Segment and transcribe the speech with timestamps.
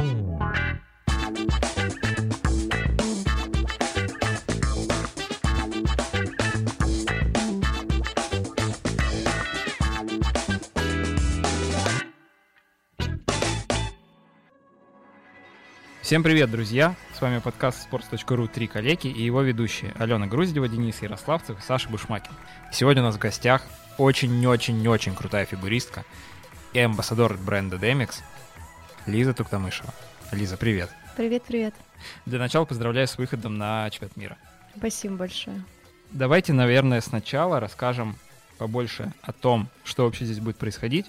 [0.00, 0.14] Всем
[16.22, 16.96] привет, друзья!
[17.14, 21.90] С вами подкаст sports.ru «Три коллеги» и его ведущие Алена Груздева, Денис Ярославцев и Саша
[21.90, 22.32] Бушмакин.
[22.72, 23.66] Сегодня у нас в гостях
[23.98, 26.06] очень-очень-очень крутая фигуристка
[26.72, 28.22] и амбассадор бренда Demix
[29.06, 29.92] Лиза Туктамышева.
[30.32, 30.90] Лиза, привет!
[31.16, 31.74] Привет-привет!
[32.26, 34.38] Для начала поздравляю с выходом на чемпионат мира.
[34.76, 35.62] Спасибо большое.
[36.10, 38.16] Давайте, наверное, сначала расскажем
[38.58, 41.06] побольше о том, что вообще здесь будет происходить,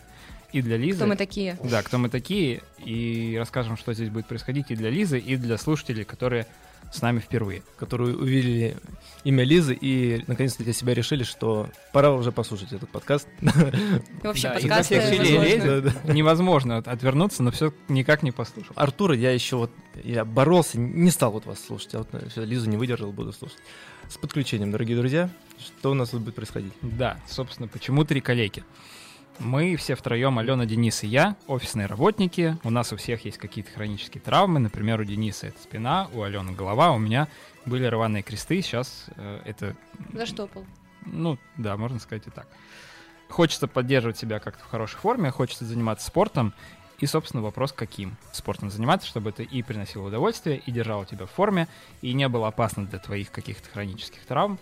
[0.52, 0.98] и для Лизы.
[0.98, 1.58] Кто мы такие?
[1.64, 5.58] Да, кто мы такие, и расскажем, что здесь будет происходить и для Лизы, и для
[5.58, 6.48] слушателей, которые
[6.92, 7.64] с нами впервые.
[7.78, 8.78] Которые увидели
[9.24, 13.28] имя Лизы и наконец-то для себя решили, что пора уже послушать этот подкаст.
[13.42, 13.46] И
[14.28, 18.74] вообще Да, лезет, невозможно от- отвернуться, но все никак не послушал.
[18.76, 19.72] Артура я еще вот,
[20.04, 23.32] я боролся, не стал вот вас слушать, а вот э, всё, Лизу не выдержал, буду
[23.32, 23.58] слушать.
[24.10, 26.74] С подключением, дорогие друзья, что у нас тут будет происходить?
[26.82, 28.64] Да, собственно, почему три коллеги?
[29.40, 32.58] Мы все втроем, Алена, Денис и я, офисные работники.
[32.64, 34.60] У нас у всех есть какие-то хронические травмы.
[34.60, 37.28] Например, у Дениса это спина, у Алены голова, у меня
[37.66, 38.62] были рваные кресты.
[38.62, 39.76] Сейчас э, это,
[40.14, 40.66] Заштопал.
[41.06, 42.48] ну да, можно сказать и так.
[43.30, 46.54] Хочется поддерживать себя как-то в хорошей форме, хочется заниматься спортом.
[47.00, 51.32] И, собственно, вопрос, каким спортом заниматься, чтобы это и приносило удовольствие, и держало тебя в
[51.32, 51.68] форме,
[52.04, 54.60] и не было опасно для твоих каких-то хронических травм.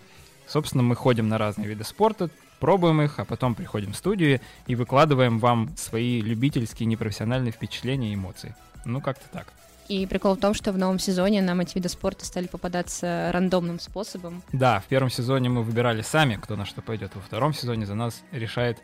[0.48, 4.76] Собственно, мы ходим на разные виды спорта, пробуем их, а потом приходим в студию и
[4.76, 8.56] выкладываем вам свои любительские, непрофессиональные впечатления и эмоции.
[8.86, 9.48] Ну, как-то так.
[9.88, 13.80] И прикол в том, что в новом сезоне нам эти виды спорта стали попадаться рандомным
[13.80, 14.44] способом.
[14.54, 17.16] Да, в первом сезоне мы выбирали сами, кто на что пойдет.
[17.16, 18.78] Во втором сезоне за нас решает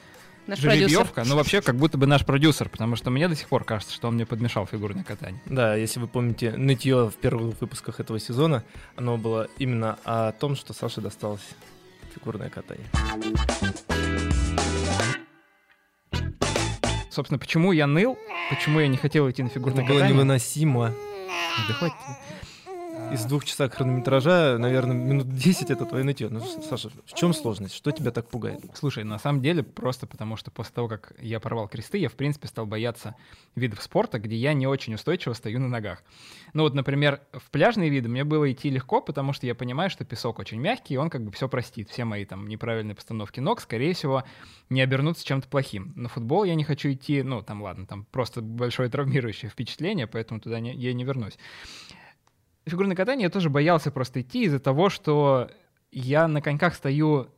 [0.48, 0.90] Наш продюсер.
[0.90, 1.24] жеребьевка.
[1.26, 4.08] Ну, вообще, как будто бы наш продюсер, потому что мне до сих пор кажется, что
[4.08, 5.40] он мне подмешал фигурное катание.
[5.46, 8.64] Да, если вы помните нытье в первых выпусках этого сезона,
[8.96, 11.48] оно было именно о том, что Саше досталось
[12.16, 12.88] фигурное катание.
[17.10, 18.18] Собственно, почему я ныл,
[18.50, 20.14] почему я не хотел идти на Это фигурное было катание.
[20.16, 20.94] невыносимо.
[21.68, 21.94] Да хоть
[23.12, 26.28] Из двух часа хронометража, наверное, минут 10 это твое нытье.
[26.30, 27.74] Ну, Саша, в чем сложность?
[27.76, 28.60] Что тебя так пугает?
[28.74, 32.14] Слушай, на самом деле просто потому, что после того, как я порвал кресты, я, в
[32.14, 33.16] принципе, стал бояться
[33.56, 36.04] видов спорта, где я не очень устойчиво стою на ногах.
[36.54, 40.04] Ну вот, например, в пляжные виды мне было идти легко, потому что я понимаю, что
[40.04, 41.90] песок очень мягкий, и он как бы все простит.
[41.90, 44.24] Все мои там неправильные постановки ног, скорее всего,
[44.70, 45.94] не обернутся чем-то плохим.
[45.96, 50.40] На футбол я не хочу идти, ну там ладно, там просто большое травмирующее впечатление, поэтому
[50.40, 51.38] туда не- я не вернусь.
[52.66, 55.50] Фигурное катание я тоже боялся просто идти из-за того, что
[55.92, 57.30] я на коньках стою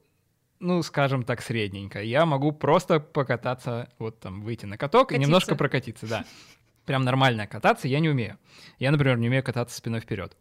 [0.60, 2.02] ну, скажем так, средненько.
[2.02, 5.28] Я могу просто покататься, вот там, выйти на каток и Катиться.
[5.28, 6.26] немножко прокатиться, да.
[6.86, 8.38] Прям нормально кататься я не умею.
[8.80, 10.36] Я, например, не умею кататься спиной вперед.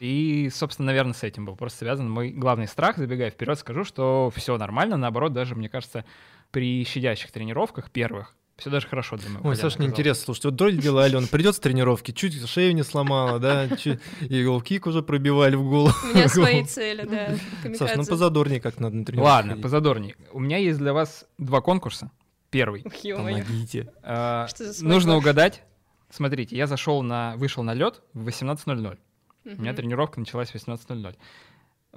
[0.00, 2.96] И, собственно, наверное, с этим был просто связан мой главный страх.
[2.96, 4.96] Забегая вперед, скажу, что все нормально.
[4.96, 6.04] Наоборот, даже, мне кажется,
[6.50, 9.92] при щадящих тренировках первых все даже хорошо для моего Ой, Саша, мне оказалось.
[9.92, 14.00] интересно, слушайте, вот дроль дела, Алена, придет с тренировки, чуть шею не сломала, да, чуть-
[14.20, 15.94] и голкик уже пробивали в голову.
[16.04, 17.74] У меня свои цели, да.
[17.74, 19.62] Саш, ну позадорнее как надо на тренировку Ладно, ходить.
[19.62, 20.14] позадорней.
[20.32, 22.10] У меня есть для вас два конкурса.
[22.50, 22.82] Первый.
[22.82, 23.92] Помогите.
[24.02, 24.46] А?
[24.80, 25.62] Нужно угадать.
[26.10, 28.98] Смотрите, я зашел на, вышел на лед в 18.00.
[29.44, 31.16] У меня тренировка началась в 18.00.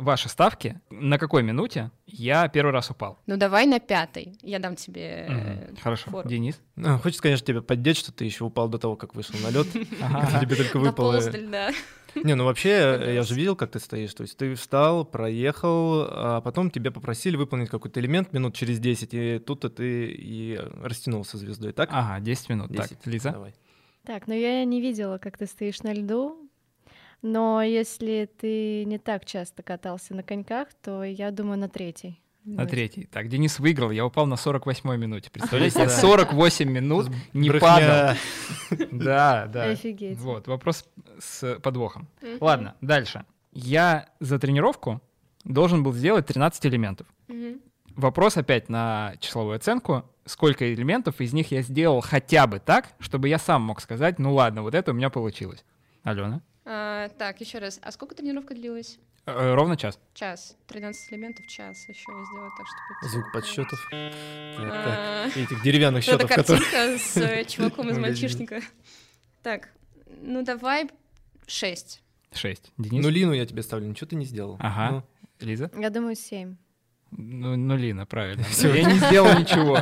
[0.02, 3.20] Ваши ставки, на какой минуте я первый раз упал?
[3.28, 4.36] Ну давай на пятой.
[4.42, 5.78] Я дам тебе Мгм.
[5.78, 6.10] Хорошо.
[6.10, 6.28] фору.
[6.28, 6.60] Денис?
[6.84, 9.68] А, Хочется, конечно, тебя поддеть, что ты еще упал до того, как вышел на лед.
[10.02, 10.40] Ага.
[10.40, 11.22] Тебе только выпало.
[12.16, 14.14] Не, ну вообще, я же видел, как ты стоишь.
[14.16, 19.14] То есть ты встал, проехал, а потом тебе попросили выполнить какой-то элемент минут через 10,
[19.14, 21.90] и тут-то ты и растянулся звездой, так?
[21.92, 22.72] Ага, 10 минут.
[22.72, 22.90] 10.
[22.90, 23.32] Так, Лиза?
[23.32, 23.54] Давай.
[24.04, 26.50] Так, ну я не видела, как ты стоишь на льду,
[27.22, 32.22] но если ты не так часто катался на коньках, то я думаю на третий.
[32.44, 33.06] На третий.
[33.06, 35.30] Так, Денис выиграл, я упал на 48-й минуте.
[35.30, 35.92] Представляете, я Да.
[35.92, 38.16] 48 минут не падал.
[38.92, 39.66] Да, да.
[39.66, 40.18] Офигеть.
[40.18, 40.85] Вот, вопрос
[41.20, 42.08] с подвохом.
[42.40, 43.26] Ладно, дальше.
[43.52, 45.02] Я за тренировку
[45.44, 47.08] должен был сделать 13 элементов.
[47.96, 50.06] Вопрос опять на числовую оценку.
[50.26, 54.34] Сколько элементов из них я сделал хотя бы так, чтобы я сам мог сказать, ну
[54.34, 55.66] ладно, вот это у меня получилось.
[56.03, 56.41] Алена?
[56.73, 57.79] А, Так, еще раз.
[57.82, 58.97] А сколько тренировка длилась?
[59.26, 60.00] Э, ровно час.
[60.14, 60.56] Час.
[60.68, 61.78] 13 элементов, час.
[61.90, 63.09] Еще я сделаю так, чтобы...
[63.12, 63.88] Звук подсчетов.
[63.91, 66.62] Так, А, Этих деревянных Это счетов, которые...
[66.72, 68.62] картинка с э, чуваком из мальчишника.
[69.44, 69.68] Так,
[70.22, 70.90] ну давай
[71.46, 72.02] 6.
[72.34, 72.72] Шесть.
[72.78, 73.03] Денис?
[73.03, 74.56] Ну, Лину я тебе ставлю, ничего ты не сделал.
[74.59, 75.03] Ага.
[75.41, 75.70] Ну, Лиза?
[75.78, 76.56] Я думаю семь.
[77.11, 78.46] Ну, ну Лина, правильно.
[78.61, 79.79] Я не сделал ничего.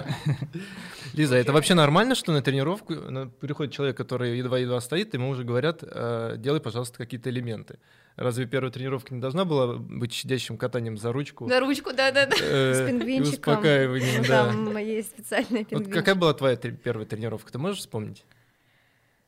[1.14, 2.94] Лиза, это вообще нормально, что на тренировку
[3.40, 7.80] приходит человек, который едва-едва стоит, ему уже говорят, э, делай, пожалуйста, какие-то элементы.
[8.16, 11.48] Разве первая тренировка не должна была быть сидящим катанием за ручку?
[11.48, 12.36] За ручку, да-да-да.
[12.40, 13.54] э, С пингвинчиком.
[13.54, 14.48] успокаиванием, да.
[14.48, 15.94] Там есть специальный Вот пингвинчик.
[15.94, 17.52] какая была твоя первая тренировка?
[17.52, 18.26] Ты можешь вспомнить?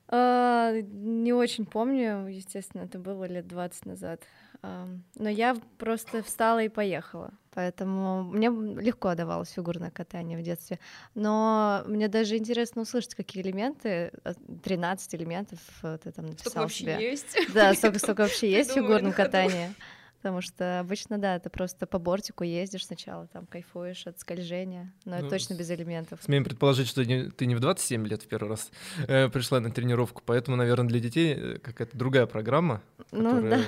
[0.08, 4.22] А, Не очень помню, естественно, это было лет 20 назад.
[4.62, 7.32] Но я просто встала и поехала.
[7.54, 8.48] Поэтому мне
[8.82, 10.80] легко давалось фигурное катание в детстве.
[11.16, 16.64] Но мне даже интересно услышать, какие элементы, а, 13 элементов э, ты там Столько написал
[16.64, 17.10] вообще себе.
[17.10, 17.38] есть.
[17.54, 19.28] Да, столько, столько вообще есть в Придумали фигурном на ходу.
[19.32, 19.74] катании.
[20.22, 25.16] Потому что обычно, да, ты просто по бортику ездишь сначала, там кайфуешь от скольжения, но
[25.16, 26.20] это Ну, точно без элементов.
[26.22, 28.70] Смеем предположить, что не- ты не в 27 лет в первый раз
[29.08, 32.82] э, пришла на тренировку, поэтому, наверное, для детей э, какая-то другая программа,
[33.12, 33.60] Ну да.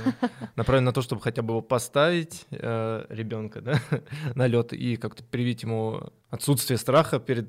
[0.56, 3.80] направлена на то, чтобы хотя бы его поставить, ребенка, да,
[4.36, 7.48] на лед и как-то привить ему отсутствие страха перед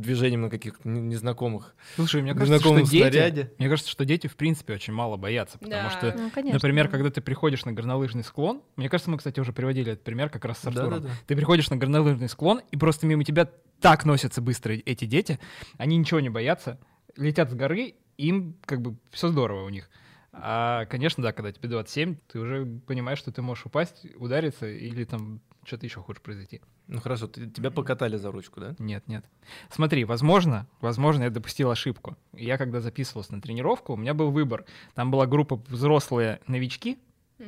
[0.00, 2.96] движением на каких-то не- незнакомых, Слушай, мне кажется, что дети...
[2.98, 3.52] снаряде.
[3.58, 5.90] Мне кажется, что дети, в принципе, очень мало боятся, потому Да.
[5.90, 6.54] что Ну, конечно.
[6.54, 6.90] Например, да.
[6.92, 10.44] когда ты приходишь на горнолыжный склон, мне кажется, мы, кстати, уже приводили этот пример как
[10.44, 10.90] раз с Артуром.
[10.90, 11.14] Да-да-да.
[11.26, 15.40] Ты приходишь на горнолыжный склон, и просто мимо тебя так носятся быстро эти дети,
[15.76, 16.78] они ничего не боятся,
[17.16, 19.90] летят с горы, им как бы все здорово у них.
[20.32, 25.04] А, конечно, да, когда тебе 27, ты уже понимаешь, что ты можешь упасть, удариться или
[25.04, 26.60] там что-то еще хуже произойти.
[26.88, 28.74] Ну хорошо, ты- тебя покатали за ручку, да?
[28.78, 29.24] Нет, нет.
[29.70, 32.16] Смотри, возможно, возможно, я допустил ошибку.
[32.32, 34.64] Я когда записывался на тренировку, у меня был выбор.
[34.94, 36.98] Там была группа взрослые новички,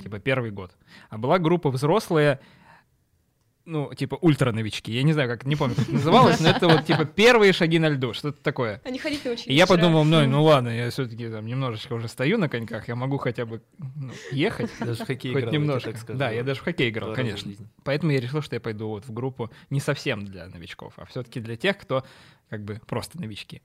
[0.02, 0.76] типа первый год,
[1.08, 2.38] а была группа взрослые,
[3.66, 4.92] ну, типа ультра-новички.
[4.92, 7.78] Я не знаю, как, не помню, как это называлось, но это вот типа первые шаги
[7.78, 8.80] на льду, что-то такое.
[8.84, 12.38] Они ходить научились И я подумал, ну, ну ладно, я все-таки там немножечко уже стою
[12.38, 14.70] на коньках, я могу хотя бы ну, ехать.
[14.80, 15.92] Даже в хоккей Хоть играл, немножко.
[15.92, 16.18] так скажу.
[16.18, 17.50] Да, я даже в хоккей играл, конечно.
[17.50, 17.66] жизни.
[17.84, 21.40] Поэтому я решил, что я пойду вот в группу не совсем для новичков, а все-таки
[21.40, 22.04] для тех, кто
[22.50, 23.62] как бы просто новички.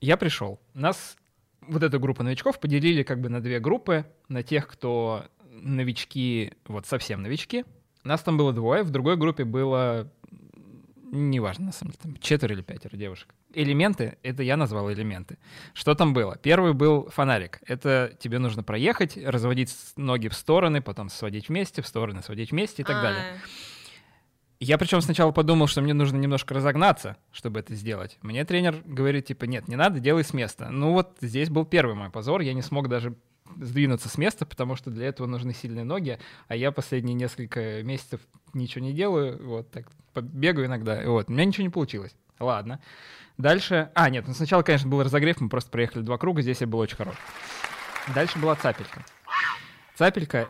[0.00, 0.60] Я пришел.
[0.74, 1.16] Нас
[1.60, 4.06] вот эту группу новичков поделили как бы на две группы.
[4.28, 7.64] На тех, кто новички, вот совсем новички.
[8.04, 10.10] Нас там было двое, в другой группе было,
[11.12, 13.34] неважно, на самом деле, там четверо или пятеро девушек.
[13.54, 15.38] Элементы, это я назвал элементы.
[15.74, 16.36] Что там было?
[16.36, 17.60] Первый был фонарик.
[17.66, 22.82] Это тебе нужно проехать, разводить ноги в стороны, потом сводить вместе, в стороны, сводить вместе
[22.82, 23.22] и так далее.
[23.22, 23.36] А,
[24.58, 28.18] Я причем сначала подумал, что мне нужно немножко разогнаться, чтобы это сделать.
[28.22, 30.70] Мне тренер говорит, типа, нет, не надо, делай с места.
[30.70, 33.14] Ну вот здесь был первый мой позор, я не смог даже
[33.60, 36.18] сдвинуться с места, потому что для этого нужны сильные ноги,
[36.48, 38.20] а я последние несколько месяцев
[38.54, 42.14] ничего не делаю, вот так бегаю иногда, вот, у меня ничего не получилось.
[42.38, 42.80] Ладно.
[43.38, 43.90] Дальше...
[43.94, 46.80] А, нет, ну сначала, конечно, был разогрев, мы просто проехали два круга, здесь я был
[46.80, 47.14] очень хорош.
[48.14, 49.04] Дальше была цапелька.
[49.96, 50.48] Цапелька,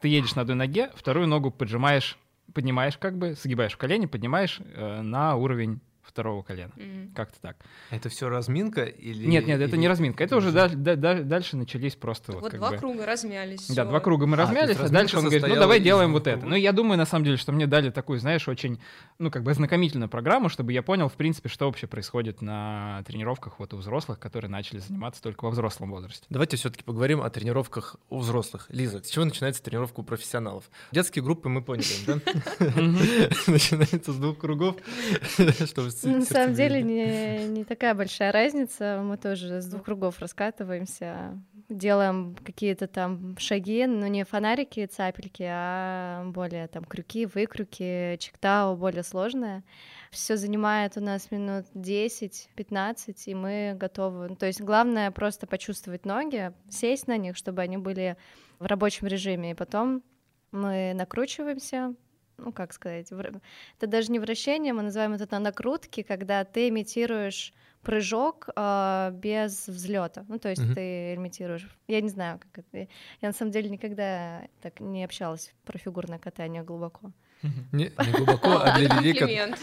[0.00, 2.18] ты едешь на одной ноге, вторую ногу поджимаешь,
[2.52, 6.72] поднимаешь как бы, сгибаешь колени, поднимаешь э, на уровень второго колена.
[6.76, 7.12] м.
[7.14, 7.56] Как-то так.
[7.90, 9.26] Это все разминка или...
[9.26, 10.22] Нет, нет, это или- не разминка.
[10.24, 12.76] Это уже да- да- да- дальше начались просто вот, Вот как два бы...
[12.78, 13.66] круга размялись.
[13.68, 13.84] Да, всё.
[13.84, 16.44] два круга мы А, размялись, а дальше он говорит, ну давай делаем вот это.
[16.46, 18.80] Ну я думаю, на самом деле, что мне дали такую, знаешь, очень,
[19.18, 23.58] ну как бы ознакомительную программу, чтобы я понял, в принципе, что вообще происходит на тренировках
[23.58, 26.24] вот у взрослых, которые начали заниматься только во взрослом возрасте.
[26.30, 28.66] Давайте все-таки поговорим о тренировках у взрослых.
[28.70, 30.64] Лиза, с чего начинается тренировка у профессионалов?
[30.92, 32.14] Детские группы мы поняли, да?
[33.46, 34.76] Начинается с двух кругов.
[35.66, 39.00] чтобы На самом деле не, не такая большая разница.
[39.02, 46.24] Мы тоже с двух кругов раскатываемся, делаем какие-то там шаги, но не фонарики цапельки, а
[46.26, 49.64] более там крюки, выкрюки, чектау, более сложное.
[50.10, 54.34] Все занимает у нас минут 10-15, и мы готовы.
[54.36, 58.16] То есть главное просто почувствовать ноги, сесть на них, чтобы они были
[58.58, 60.02] в рабочем режиме, и потом
[60.52, 61.94] мы накручиваемся,
[62.38, 63.40] ну, как сказать, вр-
[63.78, 67.52] это даже не вращение, мы называем это на накрутки, когда ты имитируешь
[67.82, 70.24] прыжок а, без взлета.
[70.28, 70.74] Ну, то есть Мгм.
[70.74, 71.68] ты имитируешь.
[71.86, 72.88] Я не знаю, как это.
[73.20, 77.12] Я на самом деле никогда так не общалась про фигурное катание глубоко.
[77.72, 79.58] Не, не глубоко, а для людей, как...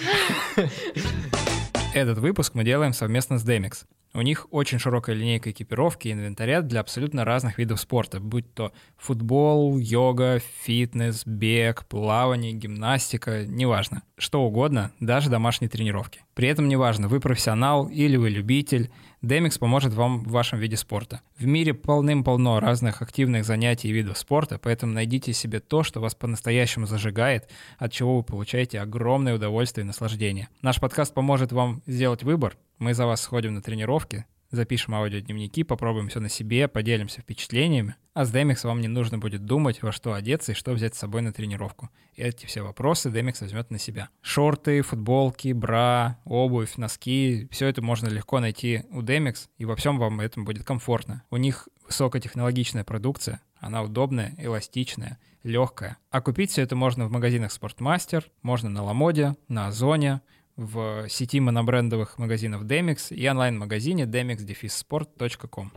[1.93, 3.85] Этот выпуск мы делаем совместно с Demix.
[4.15, 8.71] У них очень широкая линейка экипировки и инвентаря для абсолютно разных видов спорта, будь то
[8.95, 14.03] футбол, йога, фитнес, бег, плавание, гимнастика, неважно.
[14.15, 16.21] Что угодно, даже домашние тренировки.
[16.33, 21.21] При этом неважно, вы профессионал или вы любитель, Demix поможет вам в вашем виде спорта.
[21.37, 26.15] В мире полным-полно разных активных занятий и видов спорта, поэтому найдите себе то, что вас
[26.15, 30.49] по-настоящему зажигает, от чего вы получаете огромное удовольствие и наслаждение.
[30.61, 32.57] Наш подкаст поможет вам сделать выбор.
[32.79, 37.95] Мы за вас сходим на тренировки, запишем аудиодневники, попробуем все на себе, поделимся впечатлениями.
[38.13, 40.99] А с Демикс вам не нужно будет думать, во что одеться и что взять с
[40.99, 41.89] собой на тренировку.
[42.15, 44.09] Эти все вопросы Демикс возьмет на себя.
[44.21, 49.97] Шорты, футболки, бра, обувь, носки— все это можно легко найти у Demix, и во всем
[49.97, 51.23] вам этом будет комфортно.
[51.31, 55.97] У них высокотехнологичная продукция, она удобная, эластичная, легкая.
[56.11, 60.21] А купить все это можно в магазинах Спортмастер, можно на Ламоде, на Озоне,
[60.55, 65.71] в сети монобрендовых магазинов Demix и онлайн-магазине demix-sport.com.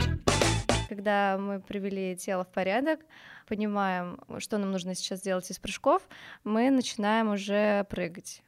[0.88, 3.00] Когда мы привели тело в порядок,
[3.48, 6.02] понимаем, что нам нужно сейчас сделать из прыжков,
[6.44, 8.42] мы начинаем уже прыгать.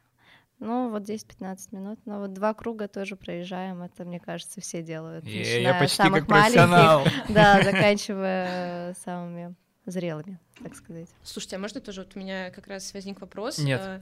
[0.59, 1.99] Ну, вот 10-15 минут.
[2.05, 3.81] Но вот два круга тоже проезжаем.
[3.81, 5.25] Это, мне кажется, все делают.
[5.25, 7.05] Е, я почти как профессионал.
[7.29, 9.55] Да, заканчивая самыми
[9.85, 11.07] зрелыми, так сказать.
[11.23, 13.57] Слушайте, а можно тоже вот у меня как раз возник вопрос?
[13.57, 14.01] Нет.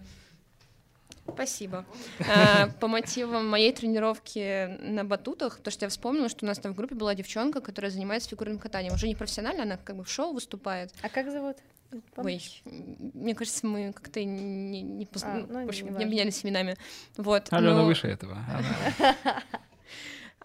[1.28, 1.86] А, Спасибо.
[2.28, 6.74] А, по мотивам моей тренировки на батутах, то, что я вспомнила, что у нас там
[6.74, 8.94] в группе была девчонка, которая занимается фигурным катанием.
[8.94, 10.94] Уже не профессионально, она как бы в шоу выступает.
[11.02, 11.58] А как зовут?
[12.16, 12.62] Помнишь?
[12.66, 15.24] Ой, мне кажется, мы как-то не, не, поз...
[15.24, 16.76] а, ну, в общем, не, не обменялись именами.
[17.16, 17.48] Вот.
[17.52, 17.86] Алена но...
[17.86, 18.38] выше этого.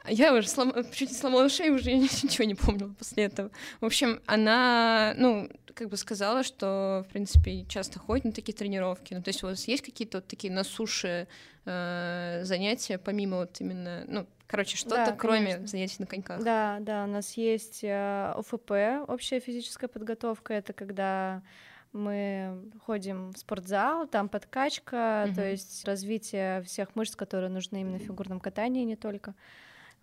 [0.09, 0.73] Я уже слом...
[0.93, 3.51] чуть не сломала шею, уже ничего не помню после этого.
[3.81, 9.15] В общем, она, ну, как бы сказала, что, в принципе, часто ходит на такие тренировки.
[9.15, 11.29] Ну, то есть у вас есть какие-то вот такие на суше
[11.65, 15.67] э, занятия, помимо вот именно, ну, короче, что-то, Да, кроме конечно.
[15.67, 16.43] занятий на коньках?
[16.43, 20.53] Да, да, у нас есть э, ОФП, общая физическая подготовка.
[20.55, 21.43] Это когда
[21.93, 25.35] мы ходим в спортзал, там подкачка, Мгм.
[25.35, 29.35] то есть развитие всех мышц, которые нужны именно в фигурном катании, не только.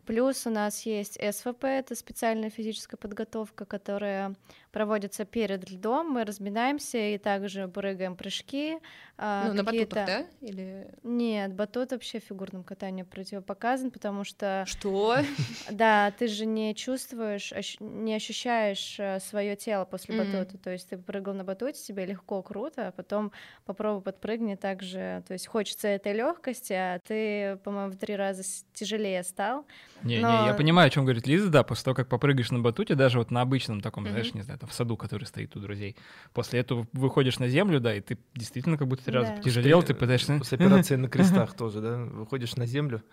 [0.09, 4.33] Плюс у нас есть СВП, это специальная физическая подготовка, которая
[4.71, 6.11] проводится перед льдом.
[6.11, 8.77] Мы разминаемся и также прыгаем прыжки.
[9.17, 10.25] а, Ну, на батутах, да?
[10.41, 10.87] Или...
[11.03, 15.17] Нет, батут вообще фигурному катанию противопоказан, потому что Что?
[15.71, 20.57] да, ты же не чувствуешь, не ощущаешь свое тело после батута.
[20.57, 23.31] То есть ты прыгал на батуте, тебе легко, круто, а потом
[23.65, 25.23] попробуй подпрыгни так же.
[25.27, 29.65] То есть хочется этой легкости, а ты, по-моему, в три раза тяжелее стал.
[30.03, 32.59] Не, Но- не, я понимаю, о чем говорит Лиза, да, после того, как попрыгаешь на
[32.59, 35.59] батуте, даже вот на обычном таком, знаешь, не знаю, там в саду, который стоит у
[35.59, 35.95] друзей,
[36.33, 39.37] после этого выходишь на землю, да, и ты действительно как будто три раза Да.
[39.37, 40.43] потяжелел, ты пытаешься...
[40.43, 41.97] С операцией на крестах тоже, да?
[41.97, 43.03] Выходишь на землю.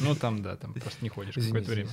[0.00, 1.88] Ну там, да, там просто не ходишь какое-то время.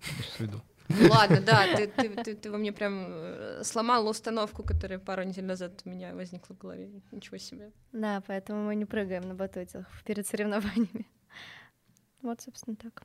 [0.00, 0.60] Сейчас уйду.
[0.88, 5.44] Ладно, да, ты, ты, ты, ты во мне прям э, сломала установку, которая пару недель
[5.44, 6.90] назад у меня возникла в голове.
[7.10, 7.72] Ничего себе.
[7.92, 11.06] Да, поэтому мы не прыгаем на батуте перед соревнованиями.
[12.20, 13.02] Вот, собственно, так.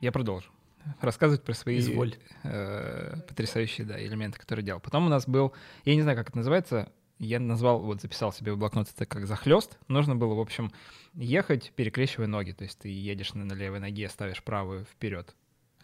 [0.00, 0.52] Я продолжу
[1.00, 2.16] рассказывать про свои Изволь.
[2.44, 4.80] э, потрясающие да, элементы, которые делал.
[4.80, 5.52] Потом у нас был,
[5.84, 9.26] я не знаю, как это называется, я назвал, вот записал себе в блокнот это как
[9.26, 9.78] захлест.
[9.88, 10.72] Нужно было, в общем,
[11.14, 12.52] ехать, перекрещивая ноги.
[12.52, 15.34] То есть ты едешь на, на левой ноге, ставишь правую вперед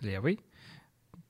[0.00, 0.40] левой,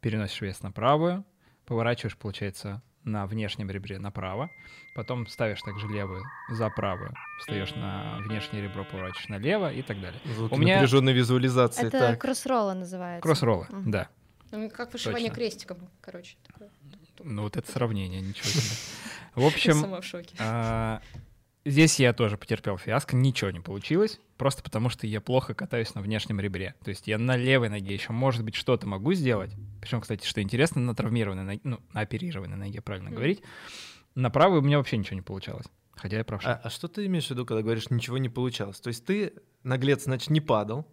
[0.00, 1.24] переносишь вес на правую,
[1.64, 4.50] поворачиваешь, получается, на внешнем ребре направо,
[4.94, 10.20] потом ставишь также левую за правую, встаешь на внешнее ребро, поворачиваешь налево и так далее.
[10.24, 11.86] Звуки У меня- напряженной визуализации.
[11.86, 12.20] Это Так.
[12.20, 13.22] кроссролла называется.
[13.22, 13.90] Кроссроллы, Мгм.
[13.90, 14.08] да.
[14.50, 15.34] Ну, Как вышивание Точно.
[15.42, 16.36] крестиком, короче.
[16.46, 16.68] Такое.
[17.22, 18.76] Ну вот это сравнение, ничего себе.
[19.34, 19.80] В общем,
[21.66, 26.02] Здесь я тоже потерпел фиаско, ничего не получилось, просто потому что я плохо катаюсь на
[26.02, 26.74] внешнем ребре.
[26.84, 29.50] То есть я на левой ноге еще, может быть, что-то могу сделать.
[29.80, 33.16] Причем, кстати, что интересно, на травмированной ноге, ну, на оперированной ноге, правильно Мгм.
[33.16, 33.42] говорить.
[34.14, 35.66] На правой у меня вообще ничего не получалось.
[35.96, 36.54] Хотя я правша.
[36.54, 38.78] А, а что ты имеешь в виду, когда говоришь, ничего не получалось?
[38.80, 40.86] То есть ты, наглец, значит, не падал,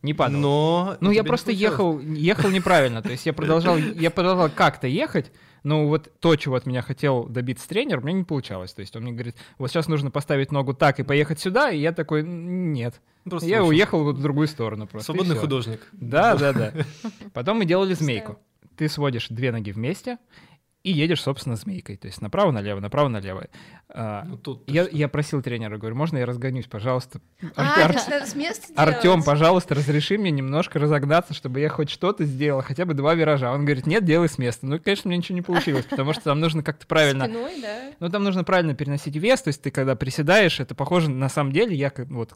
[0.00, 0.40] не падал.
[0.40, 0.96] но...
[1.00, 3.02] Ну, я просто ехал, ехал неправильно.
[3.02, 5.32] То есть я продолжал, я продолжал как-то ехать,
[5.68, 8.72] но вот то, чего от меня хотел добиться тренер, у меня не получалось.
[8.72, 11.78] То есть он мне говорит, вот сейчас нужно поставить ногу так и поехать сюда, и
[11.78, 13.00] я такой, «Н- нет.
[13.24, 13.68] Ну, Просто я ушел.
[13.68, 15.12] уехал вот в другую сторону просто.
[15.12, 15.86] Свободный художник.
[15.92, 16.72] Да, да, да.
[17.34, 18.38] Потом мы делали змейку.
[18.76, 20.18] Ты сводишь две ноги вместе
[20.88, 21.96] и едешь, собственно, змейкой.
[21.96, 23.46] То есть направо, налево, направо, налево.
[23.90, 27.20] А, Ну, тут Я, я просил тренера, говорю, можно я разгонюсь, пожалуйста?
[27.56, 27.96] А, Ар-
[28.76, 33.52] Артем, пожалуйста, разреши мне немножко разогнаться, чтобы я хоть что-то сделал, хотя бы два виража.
[33.52, 34.66] Он говорит, нет, делай с места.
[34.66, 37.24] Ну, конечно, мне ничего не получилось, потому что там нужно как-то правильно...
[37.26, 37.78] Спиной, да.
[38.00, 41.52] Ну, там нужно правильно переносить вес, то есть ты когда приседаешь, это похоже, на самом
[41.52, 42.34] деле, я как вот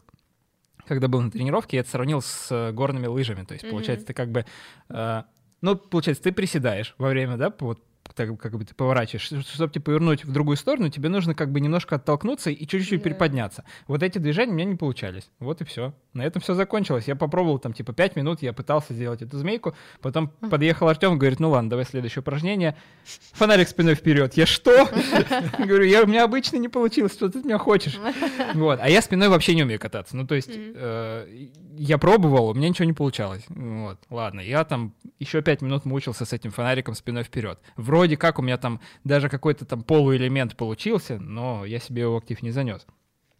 [0.85, 3.45] когда был на тренировке, я это сравнил с э, горными лыжами.
[3.45, 3.71] То есть, Мгм.
[3.71, 4.45] получается, ты как бы...
[4.89, 5.23] э,
[5.61, 7.81] ну, получается, ты приседаешь во время, да, вот
[8.15, 11.59] так, как бы ты поворачиваешь, чтобы тебе повернуть в другую сторону, тебе нужно как бы
[11.59, 13.03] немножко оттолкнуться и чуть-чуть Да.
[13.09, 13.63] приподняться.
[13.87, 15.29] Вот эти движения у меня не получались.
[15.39, 15.93] Вот и все.
[16.13, 17.07] На этом все закончилось.
[17.07, 21.39] Я попробовал там типа 5 минут, я пытался сделать эту змейку, потом подъехал Артем, говорит,
[21.39, 22.75] ну ладно, давай следующее упражнение.
[23.31, 24.33] Фонарик спиной вперед.
[24.35, 24.85] Я что?
[25.57, 27.97] Говорю, я, у меня обычно не получилось, что ты от меня хочешь?
[28.53, 28.79] Вот.
[28.81, 30.15] А я спиной вообще не умею кататься.
[30.15, 33.43] Ну, то есть, э, я пробовал, у меня ничего не получалось.
[33.49, 33.97] Вот.
[34.09, 37.59] Ладно, я там еще пять минут мучился с этим фонариком спиной вперед.
[37.93, 42.41] Вроде как у меня там даже какой-то там полуэлемент получился, но я себе его актив
[42.41, 42.87] не занес.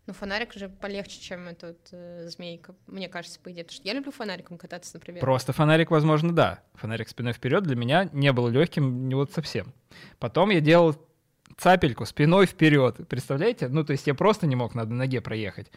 [0.06, 3.64] Ну, фонарик же полегче, чем эта вот, э, змейка, мне кажется, по идее.
[3.64, 5.22] Потому что я люблю фонариком кататься, например.
[5.22, 6.60] Просто фонарик, возможно, да.
[6.76, 9.74] Фонарик спиной вперед для меня не был легким не вот совсем.
[10.20, 10.96] Потом я делал
[11.58, 13.08] цапельку спиной вперед.
[13.10, 13.70] Представляете?
[13.70, 15.72] Ну, то есть я просто не мог на одной ноге проехать.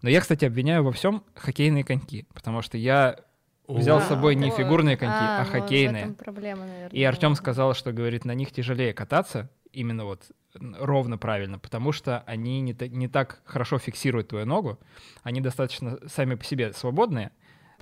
[0.00, 3.18] Но я, кстати, обвиняю во всем хоккейные коньки, потому что я
[3.68, 6.02] взял с А, собой не фигурные коньки, а, в хоккейные.
[6.04, 6.90] этом проблема, наверное.
[6.90, 10.22] И Артем сказал, что, говорит, на них тяжелее кататься, именно вот
[10.54, 14.78] ровно правильно, потому что они не, не так хорошо фиксируют твою ногу,
[15.22, 17.32] они достаточно сами по себе свободные,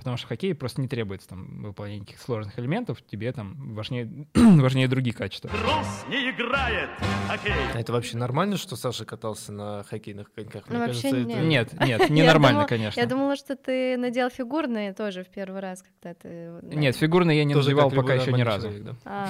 [0.03, 4.27] потому что в хоккее просто не требуется там выполнение никаких сложных элементов, тебе там важнее,
[4.35, 5.49] важнее другие качества.
[5.49, 6.89] Трус не играет
[7.27, 7.53] хоккей.
[7.73, 10.63] А это вообще нормально, что Саша катался на хоккейных коньках?
[10.67, 11.43] Ну, вообще это- нет.
[11.43, 12.99] Нет, нет, Я ненормально, думала- конечно.
[12.99, 16.51] Я думала, что ты надел фигурные тоже в первый раз, когда ты...
[16.63, 18.69] Нет, фигурные я не надевал пока еще ни разу.
[18.81, 18.95] да.
[19.05, 19.27] А.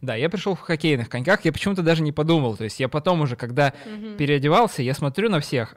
[0.00, 2.56] Да, я пришел в хоккейных коньках, я почему-то даже не подумал.
[2.56, 3.74] То есть я потом уже, когда
[4.16, 5.74] переодевался, я смотрю на всех,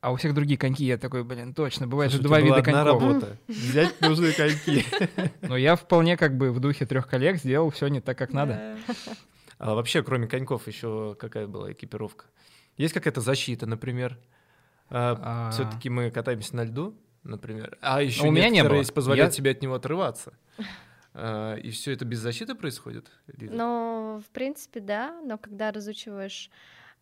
[0.00, 2.36] а- а у всех другие коньки, я такой, блин, точно, бывает же Слушай, у два
[2.38, 3.02] была вида одна коньков.
[3.02, 3.36] работа.
[3.48, 4.84] Взять нужные коньки.
[5.42, 8.76] Но я вполне как бы в духе трех коллег сделал все не так, как надо.
[9.58, 12.26] А вообще, кроме коньков, еще какая была экипировка?
[12.76, 14.16] Есть какая-то защита, например?
[14.90, 15.50] А.
[15.52, 17.76] Все-таки мы катаемся на льду, например.
[17.82, 18.82] А еще у меня не было.
[18.94, 20.32] позволяют Я- себе от него отрываться.
[21.14, 23.10] А, И все это без защиты происходит?
[23.38, 26.50] Ну, в принципе, да, но когда разучиваешь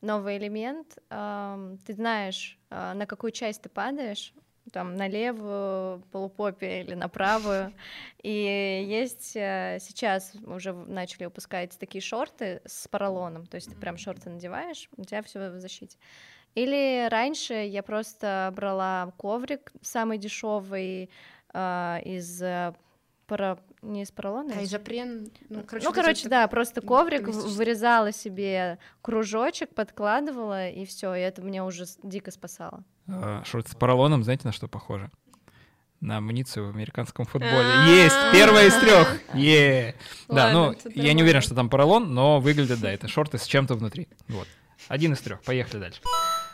[0.00, 4.33] новый элемент, ты знаешь, а, на какую часть ты падаешь,
[4.73, 7.73] там, на левую полупопе или на правую.
[8.23, 13.97] И есть э, сейчас уже начали выпускать такие шорты с поролоном, то есть ты прям
[13.97, 15.97] шорты надеваешь, у тебя все в защите.
[16.57, 21.11] Или раньше я просто брала коврик самый дешевый
[21.55, 22.75] из э,
[23.26, 28.12] пара- не из поролона, А из изопрен, ну, короче, ну, короче, да, просто коврик, вырезала
[28.12, 32.85] себе кружочек, подкладывала, и все, и это меня уже дико спасало.
[33.09, 35.11] А, Шорт с поролоном, знаете, на что похоже?
[36.00, 37.52] На амуницию в американском футболе.
[37.54, 37.88] А.
[37.88, 38.16] Есть!
[38.33, 39.21] Первая из трех!
[39.35, 39.95] Е!
[40.28, 43.74] Да, ну, я не уверен, что там поролон, но выглядит, да, это шорты с чем-то
[43.74, 44.09] внутри.
[44.29, 44.46] Вот.
[44.88, 45.42] Один из трех.
[45.42, 46.01] Поехали дальше.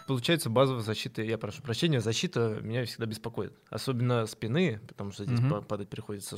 [0.07, 3.53] Получается, базовая защита, я прошу прощения, защита меня всегда беспокоит.
[3.71, 6.37] Особенно спины, потому что здесь па- падать приходится,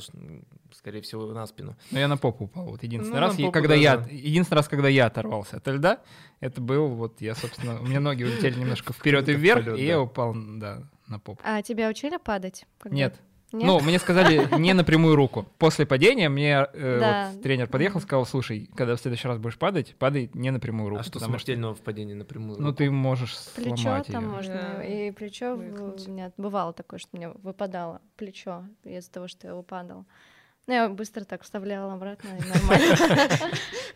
[0.71, 1.75] скорее всего, на спину.
[1.91, 2.65] Но я на попу упал.
[2.65, 4.09] Вот единственный Ну, раз, попу, когда да, я, да.
[4.09, 6.01] единственный раз, когда я оторвался от льда,
[6.39, 9.99] это был вот я, собственно, у меня ноги улетели немножко вперед и вверх, и я
[10.01, 11.39] упал, да, на попу.
[11.43, 12.65] А тебя учили падать?
[12.85, 13.19] Нет.
[13.51, 13.63] Нет?
[13.67, 15.45] Ну, мне сказали не напрямую руку.
[15.59, 17.29] После падения мне э, Да.
[17.31, 21.01] вот тренер подъехал, сказал, слушай, когда в следующий раз будешь падать, падай не напрямую руку.
[21.01, 22.59] а что смертельного в падении напрямую?
[22.61, 24.83] Ну, ты можешь Плечо сломать там можно, Да.
[24.83, 26.07] и плечо, Выкнуть.
[26.07, 30.05] у меня бывало такое, что мне выпадало плечо из-за того, что я выпадала.
[30.67, 32.97] Ну, я быстро так вставляла обратно, и нормально.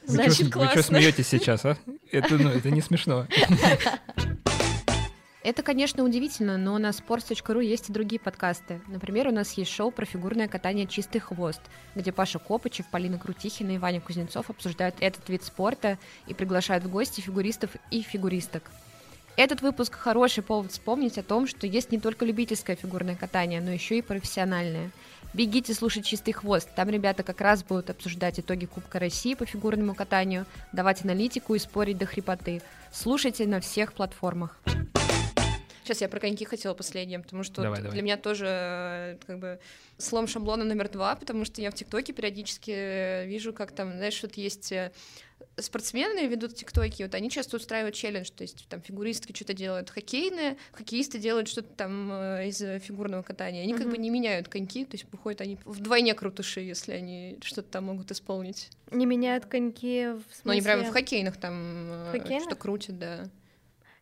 [0.05, 0.83] Значит, чё- Вы что классно.
[0.83, 1.75] смеетесь сейчас, а?
[2.11, 3.25] Это, ну, это не смешно.
[5.49, 8.81] Это, конечно, удивительно, но на sports.ru есть и другие подкасты.
[8.85, 11.59] Например, у нас есть шоу про фигурное катание «Чистый хвост»,
[11.95, 16.91] где Паша Копычев, Полина Крутихина и Ваня Кузнецов обсуждают этот вид спорта и приглашают в
[16.91, 18.69] гости фигуристов и фигуристок.
[19.37, 23.71] Этот выпуск хороший повод вспомнить о том, что есть не только любительское фигурное катание, но
[23.71, 24.91] еще и профессиональное.
[25.33, 29.95] Бегите слушать «Чистый хвост», там ребята как раз будут обсуждать итоги Кубка России по фигурному
[29.95, 32.61] катанию, давать аналитику и спорить до хрипоты.
[32.91, 34.59] Слушайте на всех платформах.
[35.89, 37.93] Сейчас я про коньки хотела последнее, потому что Давай, вот давай.
[37.93, 39.59] для меня тоже э, как бы
[39.97, 44.21] слом шаблона номер два, потому что я в ТикТоке периодически э, вижу, как там, знаешь,
[44.21, 44.91] вот есть э,
[45.57, 50.57] спортсмены ведут ТикТоки, вот они часто устраивают челлендж, то есть там фигуристки что-то делают хоккейные,
[50.73, 53.63] хоккеисты делают что-то там из фигурного катания.
[53.63, 57.69] Они как бы не меняют коньки, то есть выходят они вдвойне крутыши, если они что-то
[57.69, 58.69] там могут исполнить.
[58.91, 60.41] Не меняют коньки в смысле...
[60.43, 62.43] Но они прямо в хоккейных там э, хоккейных?
[62.43, 63.27] что крутят, да.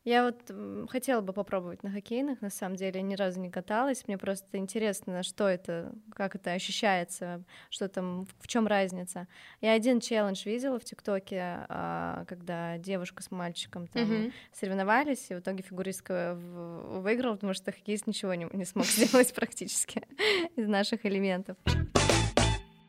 [0.07, 4.07] Я вот хотела бы попробовать на хоккейных, на самом деле, ни разу не каталась.
[4.07, 9.27] Мне просто интересно, что это, как это ощущается, что там, в чем разница.
[9.59, 14.33] Я один челлендж видела в ТикТоке, а, когда девушка с мальчиком там Мгм.
[14.53, 20.03] соревновались, и в итоге фигуристка выиграла, потому что хоккеист ничего не, не смог сделать практически
[20.55, 21.57] из наших элементов.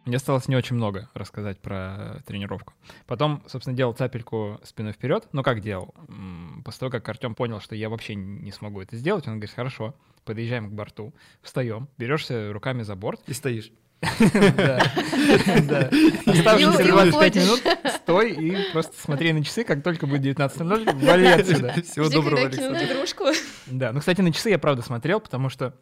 [0.08, 2.72] Мне осталось не очень много рассказать про тренировку.
[3.06, 5.28] Потом, собственно, делал цапельку спиной вперед.
[5.32, 5.94] Ну, как делал?
[6.68, 9.94] После того, как Артем понял, что я вообще не смогу это сделать, он говорит, хорошо,
[10.26, 13.72] подъезжаем к борту, встаем, берешься руками за борт, И стоишь.
[16.26, 17.42] Оставшиеся И 25 уходишь.
[17.42, 17.62] минут
[17.96, 21.72] стой и просто смотри на часы, как только будет 19.00, вали отсюда.
[21.82, 22.84] Всего доброго, Александр.
[22.84, 23.24] игрушку.
[23.64, 25.74] Да, ну, кстати, на часы я правда смотрел, потому что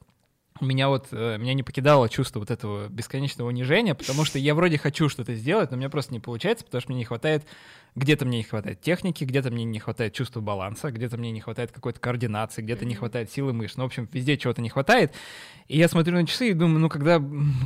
[0.64, 4.78] меня вот, э, меня не покидало чувство вот этого бесконечного унижения, потому что я вроде
[4.78, 7.44] хочу что-то сделать, но у меня просто не получается, потому что мне не хватает,
[7.94, 11.72] где-то мне не хватает техники, где-то мне не хватает чувства баланса, где-то мне не хватает
[11.72, 15.12] какой-то координации, где-то не хватает силы мышц, ну, в общем, везде чего-то не хватает,
[15.68, 17.18] и я смотрю на часы и думаю, ну, когда,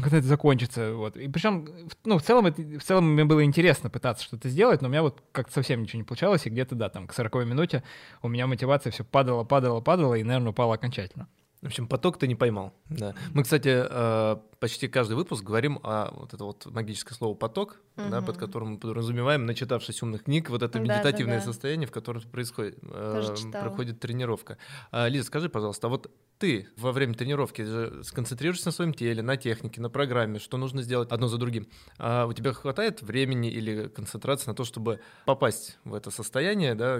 [0.02, 1.68] когда это закончится, вот, и причем,
[2.04, 5.02] ну, в целом, это- в целом мне было интересно пытаться что-то сделать, но у меня
[5.02, 7.82] вот как-то совсем ничего не получалось, и где-то, да, там, к 40 минуте
[8.22, 11.28] у меня мотивация все падала, падала, падала, и, наверное, упала окончательно.
[11.62, 12.72] В общем, поток ты не поймал.
[12.88, 13.14] Да.
[13.34, 18.22] Мы, кстати, э, почти каждый выпуск говорим о вот это вот магическое слово поток, да,
[18.22, 21.52] под которым мы подразумеваем, начитавшись умных книг, вот это Да, медитативное да, да.
[21.52, 24.56] состояние, в котором происходит, э, проходит тренировка.
[24.90, 29.36] А, Лиза, скажи, пожалуйста, а вот ты во время тренировки сконцентрируешься на своем теле, на
[29.36, 31.68] технике, на программе, что нужно сделать одно за другим.
[31.98, 36.98] А у тебя хватает времени или концентрации на то, чтобы попасть в это состояние, да,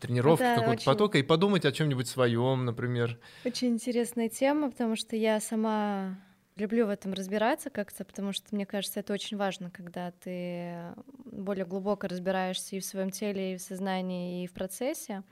[0.00, 3.18] тренировки, Это какого-то очень- потока и подумать о чем-нибудь своем, например?
[3.44, 6.18] Очень интересная тема, потому что я сама
[6.56, 10.94] люблю в этом разбираться как-то, потому что мне кажется, это очень важно, когда ты
[11.30, 15.22] более глубоко разбираешься и в своем теле, и в сознании, и в процессе.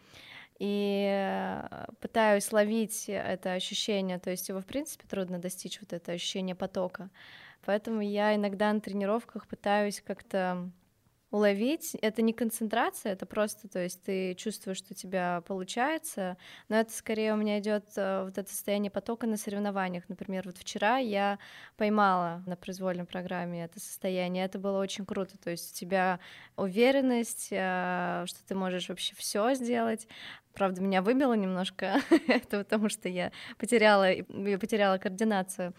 [0.59, 6.13] И э, пытаюсь ловить это ощущение, то есть его, в принципе, трудно достичь, вот это
[6.13, 7.11] ощущение потока.
[7.65, 10.71] Поэтому я иногда на тренировках пытаюсь как-то
[11.35, 11.97] уловить.
[12.01, 16.37] Это не концентрация, это просто, то есть ты чувствуешь, что у тебя получается,
[16.69, 20.09] но это скорее у меня идет вот это состояние потока на соревнованиях.
[20.09, 21.41] Например, вот вчера я
[21.77, 25.37] поймала на произвольной программе это состояние, это было очень круто.
[25.37, 26.21] То есть у тебя
[26.57, 30.07] уверенность, э, что ты можешь вообще все сделать.
[30.53, 35.75] Правда, меня выбило немножко это, потому что я потеряла, я потеряла координацию.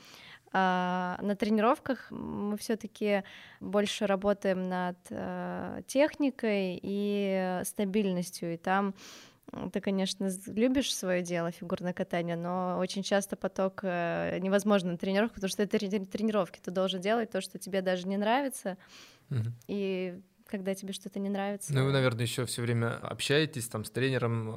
[0.58, 3.24] А на тренировках мы все-таки
[3.60, 8.94] больше работаем над э, техникой и стабильностью, и там
[9.74, 15.36] ты, конечно, любишь свое дело, фигурное катание, но очень часто поток э, невозможно на тренировках,
[15.36, 16.62] потому что это трени- тренировки.
[16.64, 18.78] Ты должен делать то, что тебе даже не нравится,
[19.28, 19.54] Мгм.
[19.68, 21.74] и когда тебе что-то не нравится.
[21.74, 24.50] Ну, вы, наверное, еще все время общаетесь там с тренером,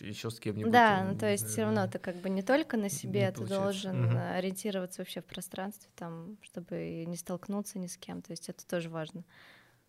[0.00, 0.72] еще, с кем-нибудь.
[0.72, 3.62] Да, ну то есть все равно ты как бы не только на себе, ты получается.
[3.62, 8.22] должен э, ориентироваться вообще в пространстве, там, чтобы не столкнуться ни с кем.
[8.22, 9.24] То есть это тоже важно.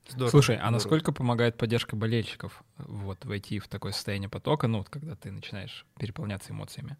[0.07, 0.73] Здорово, Слушай, а здорово.
[0.73, 5.85] насколько помогает поддержка болельщиков вот войти в такое состояние потока, ну вот когда ты начинаешь
[5.99, 6.97] переполняться эмоциями?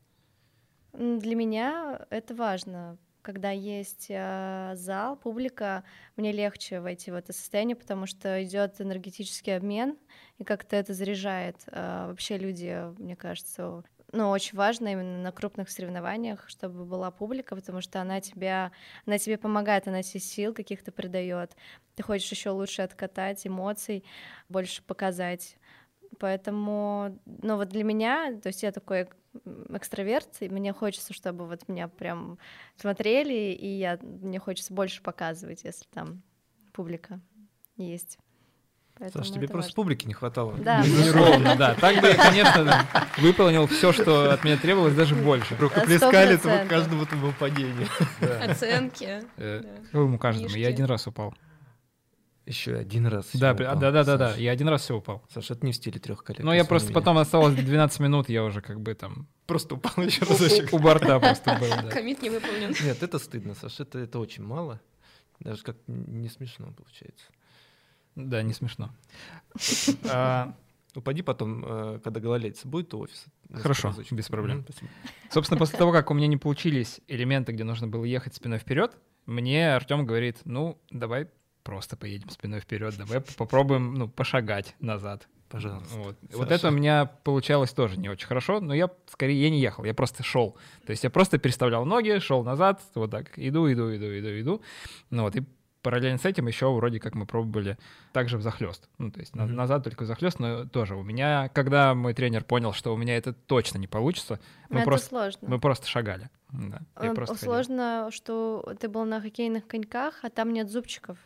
[0.93, 2.97] Для меня это важно.
[3.21, 5.83] Когда есть э, зал, публика,
[6.15, 9.97] мне легче войти в это состояние, потому что идет энергетический обмен,
[10.37, 11.57] и как-то это заряжает.
[11.67, 17.55] А Вообще люди, мне кажется, ну, очень важно именно на крупных соревнованиях, чтобы была публика,
[17.55, 18.71] потому что она тебя,
[19.05, 21.55] она тебе помогает, она тебе сил каких-то придает.
[21.95, 24.03] Ты хочешь еще лучше откатать эмоций,
[24.47, 25.57] больше показать.
[26.17, 29.07] Поэтому, ну вот для меня, то есть я такой
[29.69, 32.39] экстраверт, и мне хочется, чтобы вот меня прям
[32.75, 36.21] смотрели, и я, мне хочется больше показывать, если там
[36.73, 37.19] публика
[37.77, 38.17] есть.
[38.99, 39.75] Поэтому Саш, тебе просто важно.
[39.75, 40.55] публики не хватало.
[40.57, 41.73] Да, Ровно, да.
[41.75, 42.85] Так бы я, конечно,
[43.17, 45.55] выполнил все, что от меня требовалось, даже больше.
[45.55, 46.67] Рукоплескали процентов.
[46.67, 47.87] каждому твоему падению.
[48.45, 49.23] Оценки.
[49.37, 49.63] Э,
[50.19, 50.49] каждому?
[50.49, 51.33] Я один раз упал.
[52.49, 53.29] Еще один раз.
[53.35, 53.79] Да, при- упал.
[53.79, 54.35] да, да, да, да.
[54.35, 55.23] Я один раз все упал.
[55.29, 56.43] Саш, это не в стиле трех коллег.
[56.43, 60.25] Но я просто потом осталось 12 минут, я уже как бы там просто упал еще
[60.25, 60.73] разочек.
[60.73, 61.69] у борта просто был.
[61.69, 61.89] да.
[61.89, 62.73] Коммит не выполнен.
[62.83, 64.81] Нет, это стыдно, Саш, это, это очень мало.
[65.39, 67.25] Даже как не смешно получается.
[68.15, 68.89] Да, не смешно.
[70.11, 70.55] А,
[70.95, 73.29] Упади потом, э, когда гололедица будет у офиса.
[73.53, 74.65] Хорошо, без проблем.
[75.29, 78.97] Собственно, после того, как у меня не получились элементы, где нужно было ехать спиной вперед,
[79.27, 81.27] мне Артем говорит, ну, давай
[81.63, 85.27] просто поедем спиной вперед, давай попробуем, ну, пошагать назад.
[85.49, 85.95] Пожалуйста.
[85.97, 86.15] Вот.
[86.33, 89.83] Вот это у меня получалось тоже не очень хорошо, но я скорее я не ехал,
[89.83, 90.55] я просто шел.
[90.85, 94.61] То есть я просто переставлял ноги, шел назад, вот так, иду, иду, иду, иду, иду.
[95.09, 95.43] Ну вот, и
[95.81, 97.79] параллельно с этим еще вроде как мы пробовали
[98.13, 98.87] также в захлест.
[98.99, 99.55] Ну, то есть Мгм.
[99.55, 103.17] назад только в захлест, но тоже у меня, когда мой тренер понял, что у меня
[103.17, 105.39] это точно не получится, мы это просто, сложно.
[105.49, 106.29] мы просто шагали.
[106.51, 107.53] Да, я Э, просто ходил.
[107.53, 111.17] Сложно, что ты был на хоккейных коньках, а там нет зубчиков.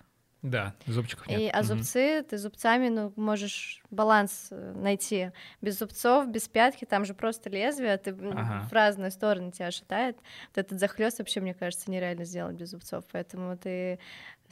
[0.43, 1.39] Да, зубчиков нет.
[1.39, 5.32] И, а зубцы, ты зубцами, ну, можешь баланс э, найти.
[5.62, 8.67] Без зубцов, без пятки, там же просто лезвие, ты Ага.
[8.69, 10.17] в разные стороны тебя шатает.
[10.49, 13.99] Вот этот захлест вообще, мне кажется, нереально сделать без зубцов, поэтому ты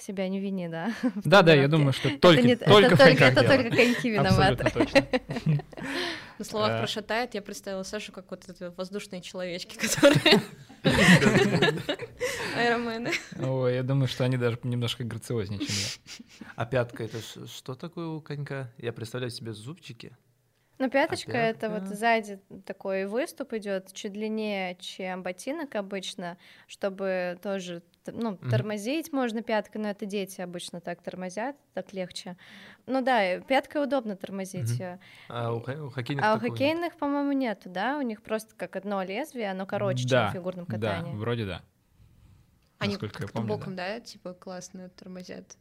[0.02, 0.94] себя не вини, да.
[1.24, 4.66] Да, да, я думаю, что только, это только, это только коньки виноваты.
[6.38, 6.80] На словах Э.
[6.80, 10.42] про шатает я представила Сашу как вот эти воздушные человечки, которые
[12.56, 13.12] аэромены.
[13.40, 16.46] Ой, я думаю, что они даже немножко грациознее, чем я.
[16.56, 18.72] А пятка это что такое у конька?
[18.78, 20.18] Я представляю себе зубчики.
[20.80, 27.84] Ну, пяточка это вот сзади такой выступ идет, чуть длиннее, чем ботинок обычно, чтобы тоже
[28.08, 28.50] ну, Мгм.
[28.50, 32.36] тормозить можно пяткой, но это дети обычно так тормозят, так легче.
[32.88, 34.80] Ну да, и пяткой удобно тормозить.
[34.80, 35.00] Э.
[35.30, 36.52] А у, у хоккейных А у такого нет.
[36.52, 37.98] хоккейных, по-моему, нету, да?
[37.98, 41.16] У них просто как одно лезвие, оно короче, Да, чем в фигурном Да, катании.
[41.16, 41.62] вроде да.
[42.80, 43.58] Они Насколько как-то помню, да.
[43.58, 45.56] боком, да, типа классно тормозят.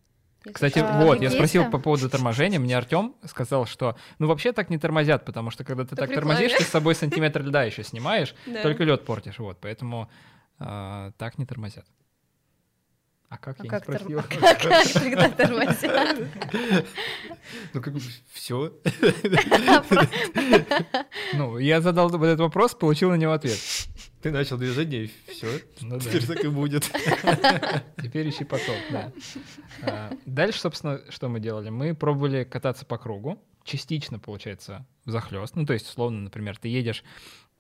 [0.55, 0.79] Кстати.
[0.79, 4.79] А, вот, я спросил по поводу торможения, мне Артем сказал, что ну вообще так не
[4.79, 8.63] тормозят, потому что когда ты так тормозишь, ты с собой сантиметр льда еще снимаешь, Да.
[8.63, 10.11] только лед портишь, вот, поэтому
[10.59, 11.85] а, так не тормозят.
[13.31, 14.19] А как А я как, не торм- спросил?
[14.43, 16.19] а как тогда тормозят?
[17.73, 18.01] Ну как бы
[18.33, 18.75] все.
[21.35, 23.59] Ну, я задал вот этот вопрос, получил на него ответ.
[24.23, 25.47] Ты начал движение и все.
[25.81, 26.01] Ну да.
[26.01, 26.91] Теперь так и будет.
[28.03, 29.13] Теперь ищи поток, да.
[29.83, 31.71] А, Дальше, собственно, что мы делали?
[31.71, 35.57] Мы пробовали кататься по кругу, частично, получается, захлест.
[35.57, 37.03] Ну, то есть, условно, например, ты едешь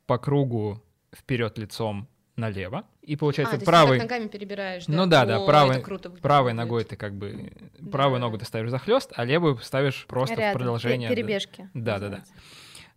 [0.06, 0.82] по кругу
[1.16, 2.08] вперед лицом
[2.40, 4.92] налево, и А, получается то есть ты ногами перебираешь, да?
[4.92, 8.38] ну да, да, О, правой, это круто правой ногой ты как бы Да, правую ногу
[8.38, 11.08] ты ставишь захлест, а левую ставишь просто Рядом, в продолжение.
[11.08, 11.68] Перебежки.
[11.74, 12.24] Да, да, да.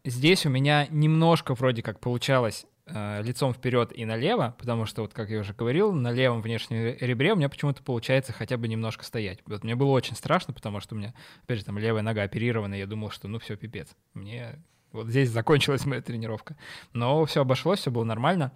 [0.05, 5.13] Здесь у меня немножко вроде как получалось э, лицом вперед и налево, потому что, вот
[5.13, 9.05] как я уже говорил, на левом внешнем ребре у меня почему-то получается хотя бы немножко
[9.05, 9.39] стоять.
[9.45, 12.75] Вот мне было очень страшно, потому что у меня, опять же, там левая нога оперирована,
[12.75, 13.95] и я думал, что ну все, пипец.
[14.13, 14.59] Мне
[14.93, 16.55] вот здесь закончилась моя тренировка.
[16.93, 18.53] Но все обошлось, все было нормально.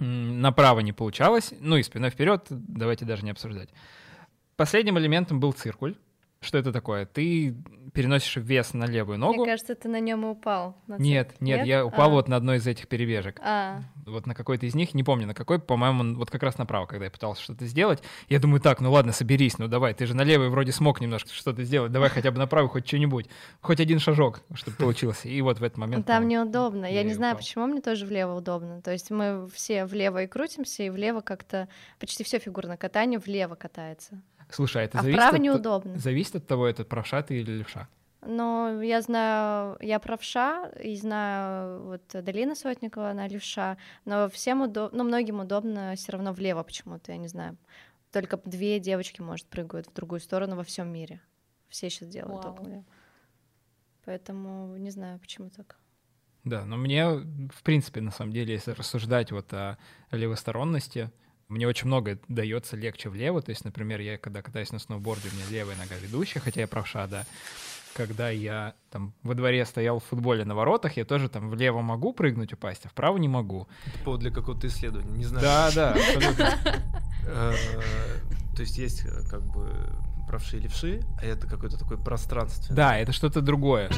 [0.00, 3.70] Направо не получалось, ну и спиной вперед, давайте даже не обсуждать.
[4.56, 5.96] Последним элементом был циркуль.
[6.40, 7.06] Что это такое?
[7.06, 7.56] Ты
[7.92, 9.36] переносишь вес на левую ногу.
[9.38, 10.76] Мне кажется, ты на нем и упал.
[10.86, 11.40] на Нет, цепь.
[11.40, 12.12] нет, я упал А.
[12.12, 13.40] вот на одной из этих перебежек.
[13.42, 16.84] А, Вот на какой-то из них, не помню на какой, по-моему, вот как раз направо,
[16.86, 18.02] когда я пытался что-то сделать.
[18.28, 21.30] Я думаю, так, ну ладно, соберись, ну давай, ты же на левой вроде смог немножко
[21.32, 23.28] что-то сделать, давай хотя бы на правой хоть что-нибудь,
[23.62, 25.28] хоть один шажок, чтобы получился.
[25.28, 26.06] И вот в этот момент...
[26.06, 26.84] там неудобно.
[26.84, 28.82] Я не знаю, почему мне тоже влево удобно.
[28.82, 31.68] То есть мы все влево и крутимся, и влево как-то
[31.98, 34.20] почти все фигурное катание влево катается.
[34.48, 35.98] Слушай, а это А зависит, вправо от, неудобно.
[35.98, 37.88] зависит от того, это правша ты или левша.
[38.22, 44.98] Но я знаю, я правша, и знаю, вот Далина Сотникова, она левша, но всем удобно,
[44.98, 47.56] ну, многим удобно все равно влево почему-то, я не знаю.
[48.10, 51.20] Только две девочки, может, прыгают в другую сторону во всем мире.
[51.68, 52.54] Все сейчас делают Вау.
[52.54, 52.84] только влево.
[54.04, 55.76] Поэтому не знаю, почему так.
[56.44, 59.78] Да, но мне, в принципе, на самом деле, если рассуждать вот о
[60.12, 61.10] левосторонности,
[61.48, 63.40] мне очень много дается легче влево.
[63.42, 66.66] То есть, например, я когда катаюсь на сноуборде, у меня левая нога ведущая, хотя я
[66.66, 67.24] правша, да.
[67.94, 72.12] Когда я там во дворе стоял в футболе на воротах, я тоже там влево могу
[72.12, 73.68] прыгнуть, упасть, а вправо не могу.
[74.04, 75.42] Повод для какого-то исследования, не знаю.
[75.42, 76.58] Да, да, абсолютно.
[77.28, 77.54] Э,
[78.54, 79.70] То есть есть э, как бы
[80.28, 82.76] правши и левши, а это какое-то такое пространственное.
[82.76, 83.90] Да, это что-то другое.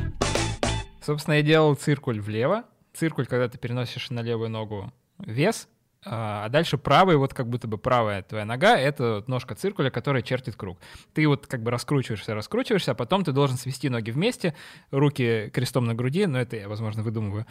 [1.04, 2.64] Собственно, я делал циркуль влево.
[2.94, 5.68] Циркуль, когда ты переносишь на левую ногу вес,
[6.04, 10.22] а а дальше правый, вот как будто бы правая твоя нога, это ножка циркуля, которая
[10.22, 10.78] чертит круг.
[11.12, 14.54] Ты вот как бы раскручиваешься, раскручиваешься, а потом ты должен свести ноги вместе,
[14.90, 17.46] руки крестом на груди, но это я, возможно, выдумываю,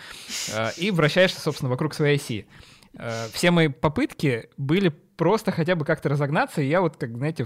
[0.56, 2.48] а, и вращаешься, собственно, вокруг своей оси.
[2.98, 7.46] А, Все мои попытки были просто хотя бы как-то разогнаться, и я вот, как, знаете,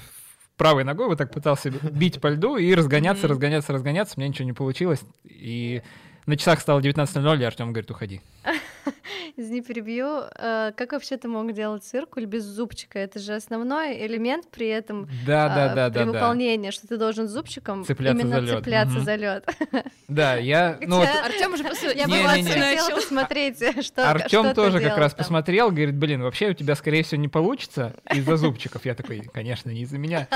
[0.56, 4.46] правой ногой вот так пытался бить по льду и разгоняться, разгоняться, разгоняться, у меня ничего
[4.46, 5.82] не получилось, и
[6.28, 8.22] на часах стало 19.00, и Артем говорит, уходи.
[9.38, 10.24] Извини, перебью.
[10.38, 13.00] Э, Как вообще ты мог делать циркуль без зубчика?
[13.00, 16.12] Это же основной элемент при этом Да, а, да, да, при да, да.
[16.12, 19.06] выполнении, что ты должен зубчиком Цепляться именно за лёд, цепляться мгм.
[19.06, 19.50] за лед.
[20.08, 22.50] Да, я, ну вот Артем уже просто Я Не, бы не, не.
[22.50, 25.20] хотела посмотреть, что Артем тоже как раз там.
[25.20, 28.86] посмотрел, говорит, блин, вообще у тебя, скорее всего, не получится из-за зубчиков.
[28.86, 30.28] Я такой, конечно, не из-за меня.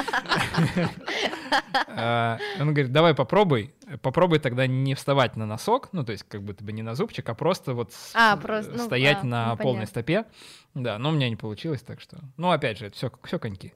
[1.88, 3.73] А, Он говорит, давай попробуй.
[4.01, 7.27] Попробуй тогда не вставать на носок, ну, то есть как будто бы не на зубчик,
[7.29, 9.88] а просто вот А, просто, ну, стоять а, на ну, полной понятно.
[9.88, 10.25] стопе.
[10.73, 12.17] Да, но у меня не получилось, так что...
[12.38, 13.73] Ну, опять же, это все, все коньки.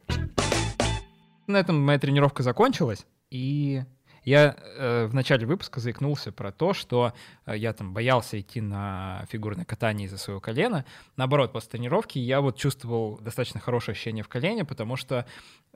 [1.48, 3.84] На этом моя тренировка закончилась, и
[4.24, 7.14] я э, в начале выпуска заикнулся про то, что
[7.46, 10.86] э, я там боялся идти на фигурное катание из-за своего колена.
[11.16, 15.26] Наоборот, после тренировки я вот чувствовал достаточно хорошее ощущение в колене, потому что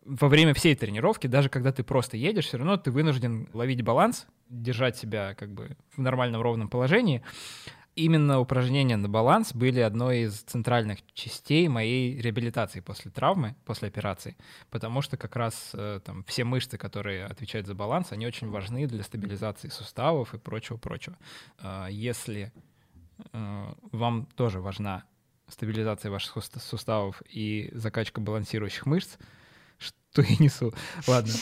[0.05, 4.27] во время всей тренировки, даже когда ты просто едешь, все равно ты вынужден ловить баланс,
[4.49, 7.23] держать себя как бы в нормальном ровном положении.
[7.95, 14.35] Именно упражнения на баланс были одной из центральных частей моей реабилитации после травмы, после операции,
[14.71, 18.87] потому что как раз э, там все мышцы, которые отвечают за баланс, они очень важны
[18.87, 21.15] для стабилизации суставов и прочего-прочего.
[21.59, 22.51] Э, если
[23.31, 25.03] э, вам тоже важна
[25.47, 29.17] стабилизация ваших суста- суставов и закачка балансирующих мышц,
[29.83, 30.73] что я несу.
[31.07, 31.33] Ладно.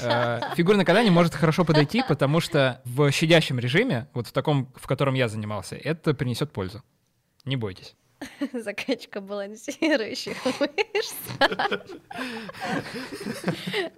[0.00, 4.86] Э, Фигурное катание может хорошо подойти, потому что в щадящем режиме, вот в таком, в
[4.86, 6.82] котором я занимался, это принесет пользу.
[7.44, 7.94] Не бойтесь.
[8.54, 11.14] Закачка балансирующих мышц.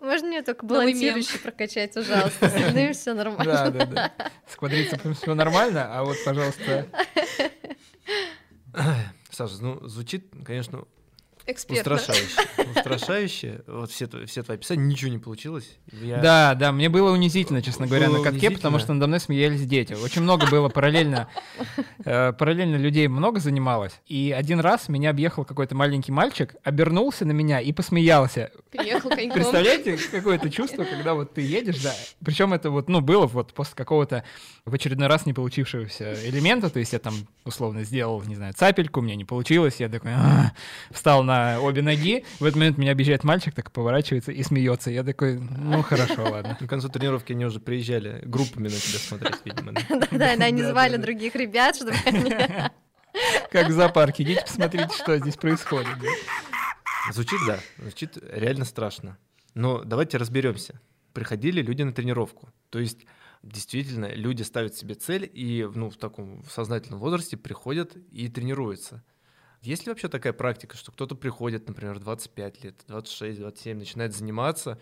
[0.00, 2.48] Можно мне только балансирующий прокачать, пожалуйста.
[2.48, 3.70] С остальным все Да, нормально.
[3.70, 4.12] да, да.
[4.48, 6.88] С квадрицепсом все нормально, а вот, пожалуйста,
[9.30, 10.85] Саша, ну, звучит, конечно,
[11.46, 11.94] Экспертно.
[11.94, 12.40] устрашающе.
[12.76, 13.61] Устрашающе.
[13.66, 15.78] Вот все, все твои описания, ничего не получилось.
[15.92, 19.20] Я- Да, да, мне было унизительно, честно говоря, Было на катке, потому что надо мной
[19.20, 19.92] смеялись дети.
[19.94, 21.28] Очень много было параллельно,
[22.04, 23.92] э, параллельно людей много занималось.
[24.06, 28.50] И один раз меня объехал какой-то маленький мальчик, обернулся на меня и посмеялся.
[28.70, 29.35] Приехал коньком.
[29.35, 31.94] Представляете, какое то чувство, когда вот ты едешь, да.
[32.24, 34.24] Причем это вот, ну, было вот после какого-то
[34.64, 39.00] в очередной раз не получившегося элемента, то есть я там условно сделал, не знаю, цапельку,
[39.00, 40.52] мне не получилось, я такой «А»,
[40.90, 44.90] встал на обе ноги, в этот момент меня объезжает мальчик, так поворачивается и смеется.
[44.90, 46.57] Я такой, ну хорошо, ладно.
[46.61, 49.72] К концу тренировки они уже приезжали группами на тебя смотреть, видимо.
[49.72, 49.81] да.
[50.16, 52.31] Да, да, они звали других ребят, чтобы они...
[53.51, 55.96] Как в зоопарке, идите посмотрите, что здесь происходит.
[57.12, 59.18] Звучит, да, звучит реально страшно.
[59.55, 60.81] Но давайте разберемся.
[61.12, 62.51] Приходили люди на тренировку.
[62.70, 63.07] То есть,
[63.42, 69.03] действительно, люди ставят себе цель и ну, в таком сознательном возрасте приходят и тренируются.
[69.66, 74.14] Есть ли вообще такая практика, что кто-то приходит, например, в 25 лет, 26, 27, начинает
[74.14, 74.79] заниматься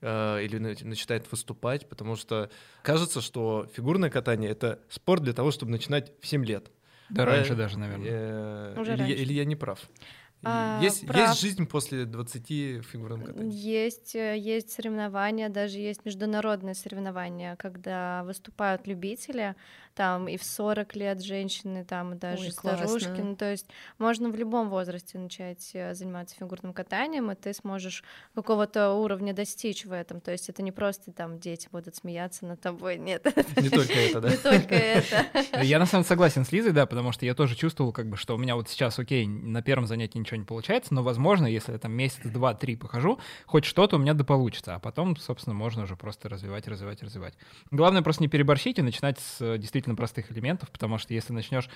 [0.00, 2.50] э, или на- начинает выступать, потому что
[2.84, 6.70] кажется, что фигурное катание— это спорт для того, чтобы начинать в 7 лет.
[7.10, 7.36] Да, Правильно?
[7.38, 8.06] раньше даже, наверное.
[8.08, 9.22] Э, Уже или, я- раньше.
[9.22, 9.80] или я не прав?
[10.44, 11.28] А, есть, прав.
[11.28, 13.52] есть жизнь после 20 в фигурном катании?
[13.52, 19.56] Есть, э, есть соревнования, даже есть международные соревнования, когда выступают любители,
[19.94, 23.06] там и в 40 лет женщины, там и даже Ой, старушки.
[23.06, 23.24] классно.
[23.24, 23.66] Ну, то есть
[23.98, 28.04] можно в любом возрасте начать э, заниматься фигурным катанием, и ты сможешь
[28.36, 30.20] какого-то уровня достичь в этом.
[30.20, 33.24] То есть это не просто там дети будут смеяться над тобой, нет,
[33.60, 34.30] Не только это, да?
[34.30, 35.62] не только это.
[35.62, 38.16] Я на самом деле согласен с Лизой, да, потому что я тоже чувствовал, как бы,
[38.16, 41.72] что у меня вот сейчас, окей, на первом занятии ничего не получается, но, возможно, если
[41.72, 45.54] я там месяц, два, три похожу, хоть что-то у меня да получится, а потом, собственно,
[45.54, 47.34] можно уже просто развивать, развивать, развивать.
[47.70, 51.68] Главное просто не переборщить и начинать с э, действительно простых элементов, потому что если начнешь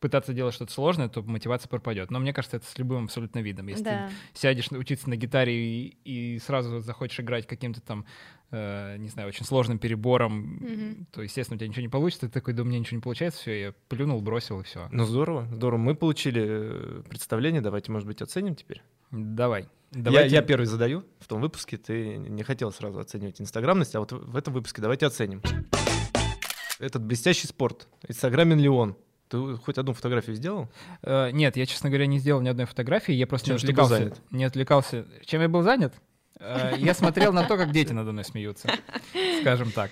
[0.00, 2.10] пытаться делать что-то сложное, то мотивация пропадет.
[2.10, 3.66] Но мне кажется, это с любым абсолютно видом.
[3.68, 4.08] Если Да.
[4.32, 8.04] ты сядешь учиться на гитаре и, и сразу захочешь играть каким-то там,
[8.50, 11.06] э, не знаю, очень сложным перебором, Мгм.
[11.12, 12.26] то, естественно, у тебя ничего не получится.
[12.26, 14.88] Ты такой, да у меня ничего не получается, все, я плюнул, бросил и все.
[14.92, 15.80] Ну здорово, здорово.
[15.80, 18.82] Мы получили э, представление, давайте, может быть, оценим теперь.
[19.10, 19.68] Давай.
[19.92, 20.34] Я, Давайте.
[20.34, 21.02] я первый задаю.
[21.18, 24.82] В том выпуске ты не хотел сразу оценивать инстаграмность, а вот в в этом выпуске
[24.82, 25.40] давайте оценим.
[26.78, 27.88] Этот блестящий спорт.
[28.06, 28.96] Инстаграмен ли он?
[29.28, 30.68] Ты хоть одну фотографию сделал?
[31.02, 34.12] Э, нет, я, честно говоря, не сделал ни одной фотографии, я просто Чем не отвлекался.
[34.30, 35.06] Не отвлекался.
[35.24, 35.94] Чем я был занят?
[36.40, 38.70] Э, Я смотрел на то, как дети надо мной смеются,
[39.40, 39.90] скажем так.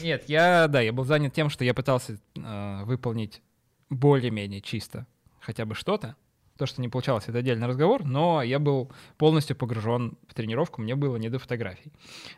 [0.00, 3.42] Нет, я, да, я был занят тем, что я пытался э, выполнить
[3.90, 5.06] более-менее чисто
[5.40, 6.16] хотя бы что-то.
[6.56, 10.96] То, что не получалось, это отдельный разговор, но я был полностью погружен в тренировку, мне
[10.96, 11.92] было не до фотографий.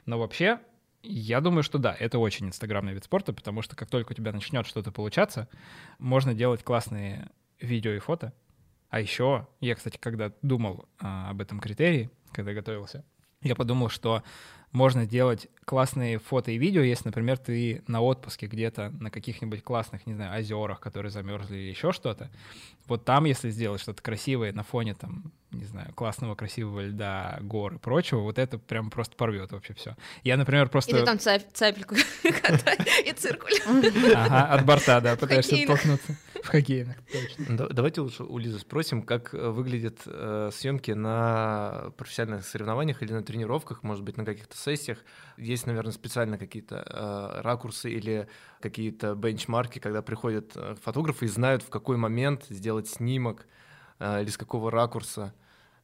[0.05, 0.61] Но вообще,
[1.03, 4.33] я думаю, что да, это очень инстаграмный вид спорта, потому что как только у тебя
[4.33, 5.49] начнет что-то получаться,
[5.99, 8.33] можно делать классные видео и фото.
[8.89, 13.05] А еще, я, кстати, когда думал а, об этом критерии, когда готовился,
[13.43, 14.23] я подумал, что
[14.73, 20.07] можно делать классные фото и видео, если, например, ты на отпуске где-то на каких-нибудь классных,
[20.07, 22.31] не знаю, озерах, которые замерзли или еще что-то.
[22.87, 27.75] Вот там, если сделать что-то красивое на фоне, там, не знаю, классного красивого льда, гор
[27.75, 29.97] и прочего, вот это прям просто порвет вообще все.
[30.25, 30.97] Я, например, просто...
[30.97, 31.95] Или там цап- цапельку
[33.05, 33.53] и циркуль.
[34.15, 36.17] Ага, от борта, да, пытаешься оттолкнуться.
[36.43, 37.57] В хоккейных, точно.
[37.57, 43.13] Да- давайте лучше у Лизы спросим, как э, выглядят э, съемки на профессиональных соревнованиях или
[43.13, 44.99] на тренировках, может быть, на каких-то сессиях.
[45.37, 48.29] Есть, наверное, специально какие-то э, ракурсы или
[48.61, 53.47] какие-то бенчмарки, когда приходят э, фотографы и знают, в какой момент сделать снимок
[53.99, 55.35] э, или с какого ракурса,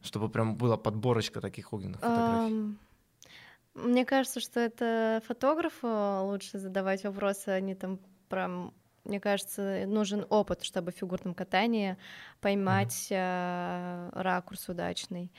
[0.01, 2.77] чтобы прям была подборочка таких огненных фотографий.
[3.73, 5.87] Мне кажется, что это фотографу
[6.23, 11.95] лучше задавать вопросы, они там прям, мне кажется, нужен опыт, чтобы в фигурном катании
[12.41, 15.31] поймать э, ракурс удачный.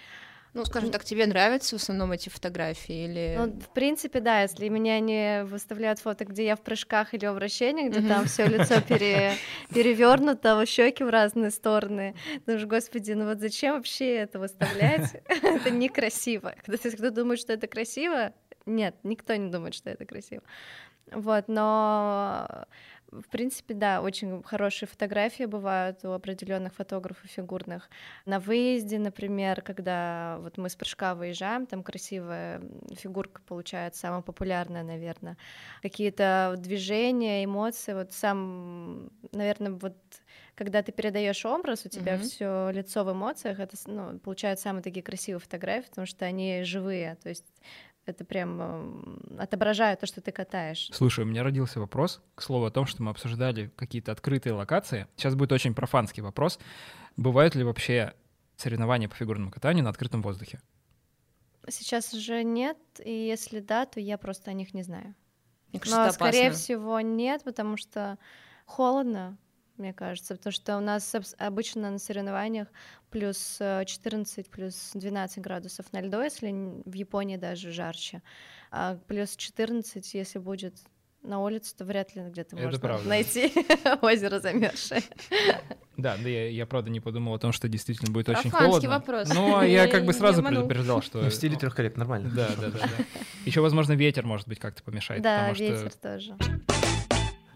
[0.55, 3.35] Ну, скажем так, тебе нравятся в основном эти фотографии или...
[3.37, 7.35] Ну, в принципе, да, если меня не выставляют фото, где я в прыжках или в
[7.35, 9.35] вращении, где там все лицо пере...
[9.75, 12.15] перевернуто, щеки в разные стороны,
[12.47, 15.23] думаешь, господи, ну вот зачем вообще это выставлять?
[15.29, 16.55] Это некрасиво.
[16.65, 18.33] Когда кто думает, что это красиво,
[18.67, 20.43] нет, никто не думает, что это красиво.
[21.13, 22.67] Вот, но
[23.11, 27.89] в принципе, да, очень хорошие фотографии бывают у определенных фотографов фигурных.
[28.27, 32.61] На выезде, например, когда вот мы с прыжка выезжаем, там красивая
[32.95, 35.37] фигурка получается, самая популярная, наверное.
[35.81, 39.97] Какие-то движения, эмоции, вот сам, наверное, вот
[40.55, 42.23] когда ты передаешь образ, у тебя mm-hmm.
[42.23, 47.17] все лицо в эмоциях, это ну, получают самые такие красивые фотографии, потому что они живые,
[47.23, 47.47] то есть
[48.09, 50.89] это прям отображает то, что ты катаешь.
[50.93, 55.07] Слушай, у меня родился вопрос, к слову о том, что мы обсуждали какие-то открытые локации.
[55.17, 56.59] Сейчас будет очень профанский вопрос.
[57.17, 58.15] Бывают ли вообще
[58.57, 60.61] соревнования по фигурному катанию на открытом воздухе?
[61.69, 65.15] Сейчас уже нет, и если да, то я просто о них не знаю.
[65.71, 68.19] Мне кажется, Но, скорее всего, нет, потому что
[68.65, 69.37] холодно,
[69.79, 72.69] мне кажется, потому что у нас обычно на соревнованиях
[73.11, 76.51] плюс 14, э, плюс 12 градусов на льду, если
[76.85, 78.23] в Японии даже жарче,
[78.71, 80.75] а плюс 14, если будет
[81.23, 83.09] на улице, то вряд ли где-то Это можно правда.
[83.09, 83.53] найти
[84.03, 85.03] озеро замерзшее.
[85.97, 88.89] Да, да, я, я правда не подумал о том, что действительно будет очень холодно.
[88.89, 89.29] вопрос.
[89.35, 91.23] Ну, а я как бы сразу предупреждал, что...
[91.23, 92.31] Ну, в стиле трехколет, нормально.
[92.31, 92.81] Да, да, да.
[93.45, 95.23] Еще, возможно, ветер, может быть, как-то помешает.
[95.23, 96.37] Да, ветер тоже.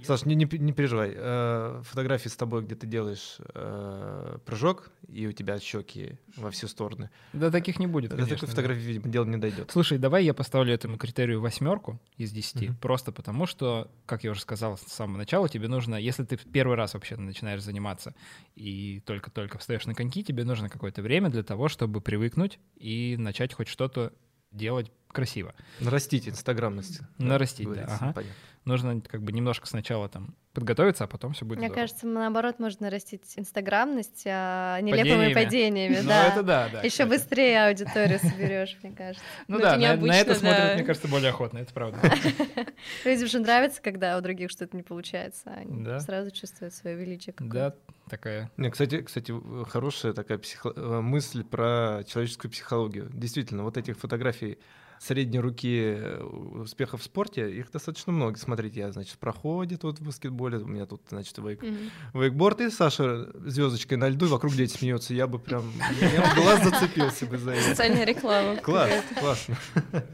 [0.05, 1.13] Саш, не, не, не переживай.
[1.15, 6.69] Э, фотографии с тобой, где ты делаешь э, прыжок, и у тебя щеки во все
[6.69, 7.11] стороны.
[7.33, 8.51] Да, таких не будет, До конечно, такой да.
[8.53, 9.71] фотографии, видимо, дело не дойдет.
[9.71, 12.77] Слушай, давай я поставлю этому критерию восьмерку из десяти, Мгм.
[12.77, 16.77] просто потому что, как я уже сказал с самого начала, тебе нужно, если ты первый
[16.77, 18.15] раз вообще начинаешь заниматься
[18.55, 23.53] и только-только встаешь на коньки, тебе нужно какое-то время для того, чтобы привыкнуть и начать
[23.55, 24.13] хоть что-то
[24.51, 25.55] делать красиво.
[25.81, 27.01] Нарастить инстаграмность.
[27.19, 27.97] Нарастить, да, говорится.
[28.01, 28.13] ага.
[28.15, 28.35] Понятно.
[28.65, 31.83] Нужно как бы немножко сначала там подготовиться, а потом все будет Мне здорово.
[31.83, 35.03] кажется, наоборот, можно растить инстаграмность а, нелепыми
[35.33, 35.35] Падениями.
[35.35, 36.27] падениями, Ну, да.
[36.29, 36.79] это да, да.
[36.83, 37.09] Еще кстати.
[37.09, 39.25] быстрее аудиторию соберешь, мне кажется.
[39.49, 40.75] Ну Ну, да, это на, на это смотрят, да.
[40.77, 41.99] мне кажется, более охотно, это правда.
[43.05, 45.51] Людям же нравится, когда у других что-то не получается.
[45.51, 45.99] Они Да.
[45.99, 47.33] сразу чувствуют свое величие.
[47.33, 47.55] какое-то.
[47.55, 47.75] Да,
[48.09, 48.51] такая.
[48.57, 49.35] Не, кстати, кстати,
[49.69, 53.11] хорошая такая психо- э, мысль про человеческую психологию.
[53.13, 54.59] Действительно, вот этих фотографий
[55.03, 58.39] средней руки э, успехов в спорте, их достаточно много.
[58.39, 61.91] Смотрите, я, значит, в проходе тут в баскетболе, у меня тут, значит, вейк, Мгм.
[62.15, 65.15] вейкборд, и Саша звездочкой на льду, и вокруг дети смеются.
[65.15, 65.65] Я бы прям,
[66.01, 67.71] меня бы глаз зацепился бы за это.
[67.71, 68.57] Социальная реклама.
[68.57, 69.57] Класс, классно.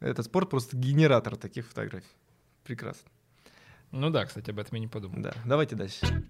[0.00, 2.06] Этот спорт просто генератор таких фотографий.
[2.64, 3.10] Прекрасно.
[3.90, 5.20] Ну да, кстати, об этом я не подумал.
[5.20, 6.24] Да, давайте дальше.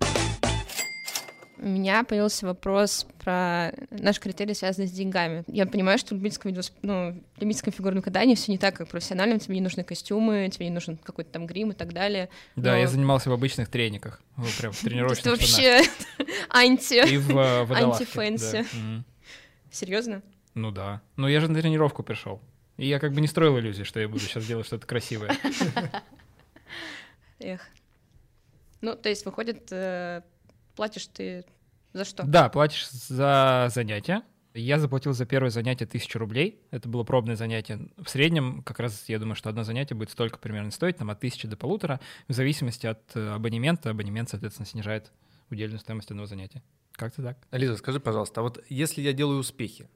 [1.62, 5.44] У меня появился вопрос про наш критерий, связанный с деньгами.
[5.46, 8.74] Я понимаю, что в любительском, виду сп- ну, в любительском фигурном катании все не так,
[8.76, 9.38] как в профессиональном.
[9.40, 12.30] Тебе не нужны костюмы, тебе не нужен какой-то там грим и так далее.
[12.56, 15.84] Да, Но- я занимался в обычных трениках, ну, прям в Это тренировочных штанах.
[15.84, 15.90] вообще
[16.48, 17.12] анти.
[17.12, 17.66] И в э.
[17.74, 18.64] Антифэнси.
[19.70, 20.22] Серьезно?
[20.54, 21.02] Ну да.
[21.16, 22.40] Ну я же на тренировку пришел.
[22.78, 25.36] И я как бы не строил иллюзии, что я буду сейчас делать что-то красивое.
[27.38, 27.60] Эх.
[28.80, 30.22] Ну, то есть, выходит, э,
[30.80, 31.44] платишь ты
[31.92, 32.22] за что?
[32.22, 34.22] Да, платишь за занятия.
[34.54, 36.58] Я заплатил за первое занятие тысячу рублей.
[36.70, 37.90] Это было пробное занятие.
[37.98, 41.20] В среднем, как раз я думаю, что одно занятие будет столько примерно стоить, там от
[41.20, 43.90] тысячи до полутора, в зависимости от э, абонемента.
[43.90, 45.12] Абонемент, соответственно, снижает
[45.50, 46.62] удельную стоимость одного занятия.
[46.92, 47.36] Как-то так.
[47.50, 49.86] Лиза, скажи, пожалуйста, а вот если я делаю успехи,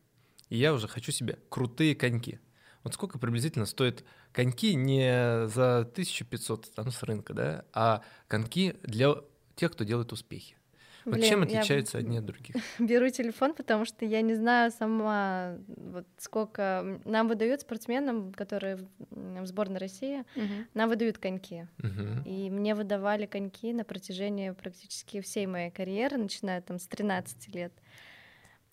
[0.50, 2.40] и я уже хочу себе крутые коньки,
[2.82, 9.14] вот сколько приблизительно стоят коньки не за 1500 там, с рынка, да, а коньки для
[9.56, 10.56] тех, кто делает успехи?
[11.04, 12.56] Вот Блин, чем отличаются одни от других?
[12.78, 18.78] Беру телефон, потому что я не знаю сама, вот сколько нам выдают спортсменам, которые
[19.10, 20.66] в сборной России, Мгм.
[20.74, 21.66] нам выдают коньки.
[21.78, 22.22] Мгм.
[22.24, 27.72] И мне выдавали коньки на протяжении практически всей моей карьеры, начиная там с 13 лет.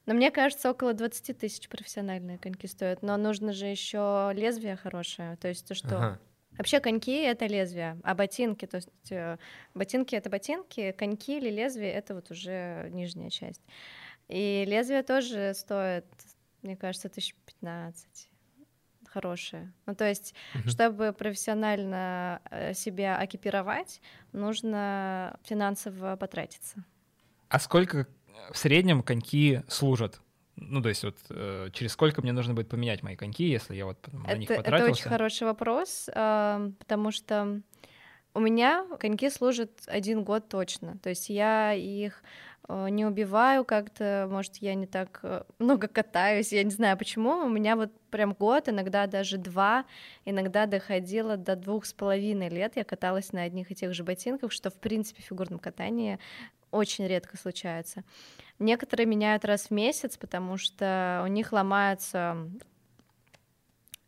[0.06, 3.02] Но мне кажется, около 20 тысяч профессиональные коньки стоят.
[3.02, 5.38] Но нужно же еще лезвие хорошее.
[5.38, 6.20] То есть то, что Ага.
[6.62, 9.38] Вообще коньки— это лезвие, а ботинки, то есть э,
[9.74, 13.64] ботинки— это ботинки, коньки или лезвие— это вот уже нижняя часть.
[14.28, 16.06] И лезвие тоже стоит,
[16.62, 18.30] мне кажется, тысяч пятнадцать
[19.08, 19.74] хорошее.
[19.88, 20.70] Ну, то есть, Мгм.
[20.70, 24.00] чтобы профессионально э, себя экипировать,
[24.32, 26.86] нужно финансово потратиться.
[27.50, 28.06] А сколько
[28.54, 30.22] в среднем коньки служат?
[30.62, 33.86] Ну, то есть вот э, через сколько мне нужно будет поменять мои коньки, если я
[33.86, 34.92] вот на них Это, это потратился?
[34.92, 37.62] очень хороший вопрос, а, потому что
[38.34, 40.98] у меня коньки служат один год точно.
[41.00, 42.24] То есть я их
[42.70, 47.44] э, не убиваю как-то, может, я не так э, много катаюсь, я не знаю почему,
[47.44, 49.86] у меня вот прям год, иногда даже два,
[50.26, 54.52] иногда доходило до двух с половиной лет, я каталась на одних и тех же ботинках,
[54.52, 56.20] что, в принципе, в фигурном катании
[56.72, 58.04] очень редко случается.
[58.62, 62.48] Некоторые меняют раз в месяц, потому что у них ломается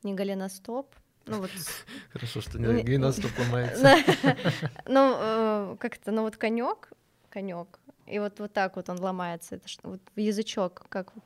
[0.03, 0.93] не голеностоп,
[1.25, 1.49] ну вот.
[2.13, 3.95] Хорошо, что не голеностоп ломается.
[4.85, 6.91] Ну, э, как это, ну вот конек,
[7.31, 9.55] конек, и вот вот так вот он ломается.
[9.55, 11.23] Это что, вот язычок, как вот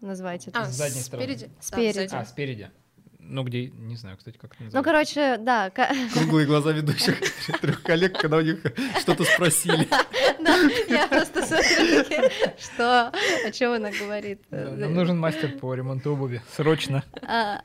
[0.00, 0.60] назвать это?
[0.60, 1.26] А, С задней стороны.
[1.26, 1.50] спереди?
[1.60, 2.14] Спереди.
[2.14, 2.70] А, спереди.
[3.30, 7.20] Ну, где, не знаю, кстати, как это Ну, короче, да, Круглые глаза ведущих
[7.60, 8.60] трех коллег, когда у них
[8.98, 9.86] что-то спросили.
[10.40, 10.58] да,
[10.88, 12.28] я просто смотрю,
[12.58, 13.12] что,
[13.46, 14.42] о чем она говорит.
[14.50, 16.42] Нам нужен мастер по ремонту обуви.
[16.56, 17.04] Срочно.
[17.22, 17.62] А,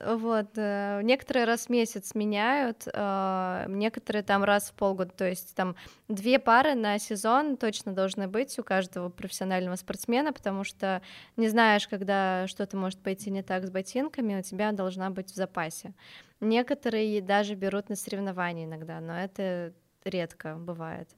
[0.00, 5.56] Вот, э, некоторые раз в месяц меняют, а, некоторые там раз в полгода, то есть
[5.56, 5.74] там
[6.06, 11.02] две пары на сезон точно должны быть у каждого профессионального спортсмена, потому что
[11.36, 15.34] не знаешь, когда что-то может пойти не так с ботинками, у тебя должна быть в
[15.34, 15.94] запасе.
[16.40, 19.72] Некоторые даже берут на соревнования иногда, но это
[20.04, 21.08] редко бывает.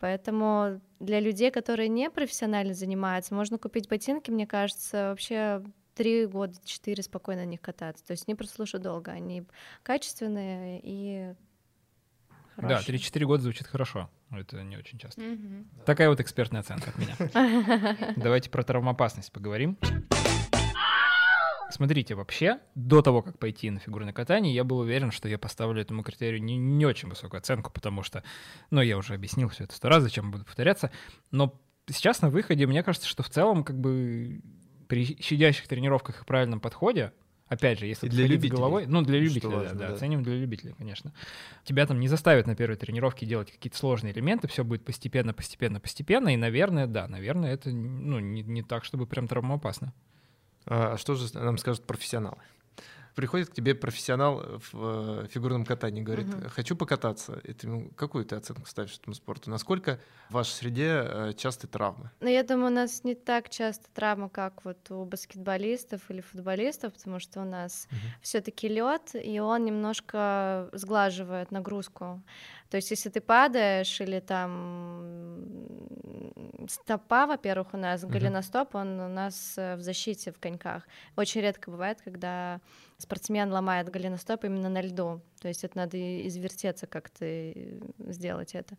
[0.00, 5.62] Поэтому для людей, которые не профессионально занимаются, можно купить ботинки, мне кажется, вообще
[5.94, 8.04] три года, четыре спокойно на них кататься.
[8.04, 9.44] То есть не прослушают долго, они
[9.82, 11.34] качественные и
[12.56, 12.98] Да, хорошие.
[12.98, 14.10] 3-4 года звучит хорошо.
[14.30, 15.20] Это не очень часто.
[15.20, 15.68] Мгм.
[15.84, 17.16] Такая вот экспертная оценка от меня.
[18.16, 19.78] Давайте про травмоопасность поговорим.
[21.72, 25.80] Смотрите, вообще, до того, как пойти на фигурное катание, я был уверен, что я поставлю
[25.80, 28.22] этому критерию не, не очень высокую оценку, потому что,
[28.70, 30.90] ну, я уже объяснил все это сто раз, зачем буду повторяться,
[31.30, 34.42] но сейчас на выходе, мне кажется, что в целом, как бы,
[34.86, 37.14] при щадящих тренировках и правильном подходе,
[37.48, 39.94] опять же, если И для любителей, головой, ну, для что любителей, важно, да, да, да.
[39.94, 41.14] оценим для любителей, конечно.
[41.64, 45.80] Тебя там не заставят на первой тренировке делать какие-то сложные элементы, все будет постепенно, постепенно,
[45.80, 49.94] постепенно, и, наверное, да, наверное, это, ну, не, не так, чтобы прям травмоопасно.
[50.66, 52.38] А что же нам скажут профессионалы?
[53.14, 54.42] Приходит к тебе профессионал
[54.72, 56.48] в э, фигурном катании, говорит, Мгм.
[56.48, 57.38] хочу покататься.
[57.44, 59.50] И ты какую ты оценку ставишь этому спорту?
[59.50, 60.00] Насколько
[60.30, 62.10] в вашей среде э, частые травмы?
[62.20, 66.94] Но я думаю, у нас не так часто травмы, как вот у баскетболистов или футболистов,
[66.94, 68.00] потому что у нас Мгм.
[68.22, 72.22] все-таки лед, и он немножко сглаживает нагрузку.
[72.72, 75.04] То есть, если ты падаешь или там
[76.70, 78.12] стопа, во-первых, у нас Мгм.
[78.12, 80.88] голеностоп, он у нас э, в защите в коньках.
[81.14, 82.62] Очень редко бывает, когда
[82.96, 85.20] спортсмен ломает голеностоп именно на льду.
[85.42, 88.78] То есть это надо извертеться как-то и сделать это.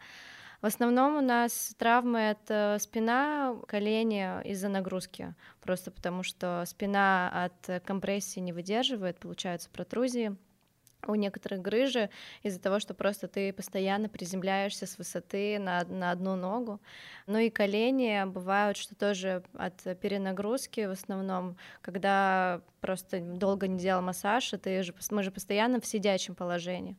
[0.63, 5.35] В основном у нас травмы— это спина, колени из-за нагрузки.
[5.61, 10.35] Просто потому что спина от компрессии не выдерживает, получаются протрузии.
[11.05, 12.09] У некоторых грыжи
[12.43, 16.79] из-за того, что просто ты постоянно приземляешься с высоты на, на одну ногу.
[17.27, 24.01] Ну и колени бывают, что тоже от перенагрузки в основном, когда просто долго не делал
[24.01, 26.95] массаж, и ты же, мы же постоянно в сидячем положении.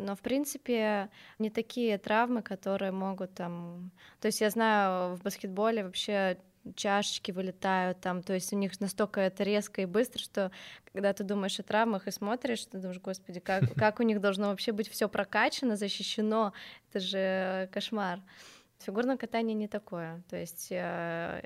[0.00, 3.90] Но, в принципе, не такие травмы, которые могут там...
[4.20, 6.38] То есть я знаю, в баскетболе вообще
[6.74, 10.50] чашечки вылетают там, то есть у них настолько это резко и быстро, что
[10.92, 14.48] когда ты думаешь о травмах и смотришь, ты думаешь, господи, как, как у них должно
[14.48, 16.52] вообще быть все прокачано, защищено,
[16.90, 18.20] это же кошмар.
[18.80, 21.42] Фигурное катание не такое, то есть э,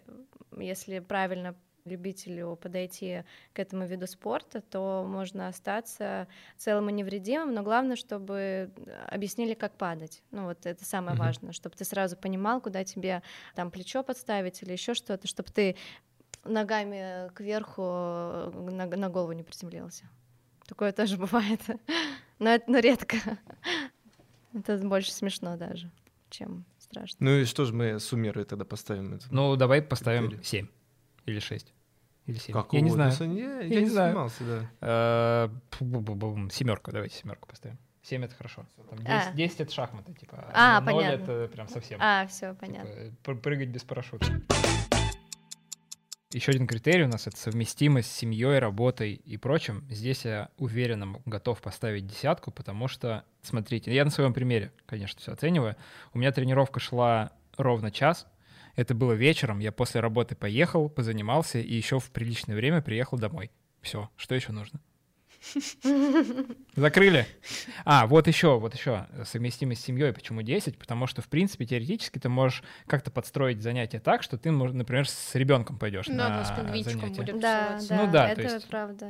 [0.57, 1.55] если правильно
[1.85, 6.27] любителю подойти к этому виду спорта, то можно остаться
[6.57, 8.71] целым и невредимым, но главное, чтобы
[9.09, 10.23] объяснили, как падать.
[10.31, 11.25] Ну вот это самое Мгм.
[11.27, 13.23] важное, чтобы ты сразу понимал, куда тебе
[13.55, 15.77] там плечо подставить или еще что-то, чтобы ты
[16.45, 20.05] ногами кверху э, на, на голову не приземлился.
[20.67, 21.61] Такое тоже бывает,
[22.39, 23.17] но это но редко.
[24.55, 25.91] Это больше смешно даже,
[26.31, 27.19] чем страшно.
[27.21, 29.19] Ну и что же мы суммируя тогда поставим?
[29.31, 30.45] Ну, давай поставим Критерий.
[30.45, 30.67] 7
[31.27, 31.74] или 6
[32.27, 32.53] или 7.
[32.55, 33.13] Как я не знаю.
[33.13, 33.33] угодно.
[33.39, 34.13] Я, я не не знаю.
[34.13, 34.71] снимался, да.
[34.81, 35.49] Э,
[36.51, 37.79] Семерку, давайте семерку поставим.
[38.03, 38.67] 7 это хорошо.
[38.91, 39.33] Там 10, А.
[39.33, 40.51] 10 это шахматы, типа.
[40.53, 41.23] А, 0 понятно.
[41.33, 41.99] это прям совсем.
[42.03, 42.91] А, все, Типа, понятно.
[43.23, 44.27] пр- прыгать без парашюта.
[46.33, 49.87] Еще один критерий у нас это совместимость с семьей, работой и прочим.
[49.89, 55.33] Здесь я уверенно готов поставить десятку, потому что, смотрите, я на своем примере, конечно, все
[55.33, 55.77] оцениваю.
[56.13, 58.27] У меня тренировка шла ровно час.
[58.77, 59.61] Это было вечером.
[59.61, 63.51] Я после работы поехал, позанимался и еще в приличное время приехал домой.
[63.83, 64.81] Все, что еще нужно?
[66.75, 67.27] Закрыли.
[67.85, 70.13] А, вот еще, вот еще совместимость с семьей.
[70.13, 70.79] Почему 10?
[70.79, 75.35] Потому что, в принципе, теоретически ты можешь как-то подстроить занятие так, что ты, например, с
[75.35, 77.21] ребенком пойдешь на да, с пингвинчиком занятие.
[77.21, 79.09] будем Да, да, Ну да, то это есть- правда.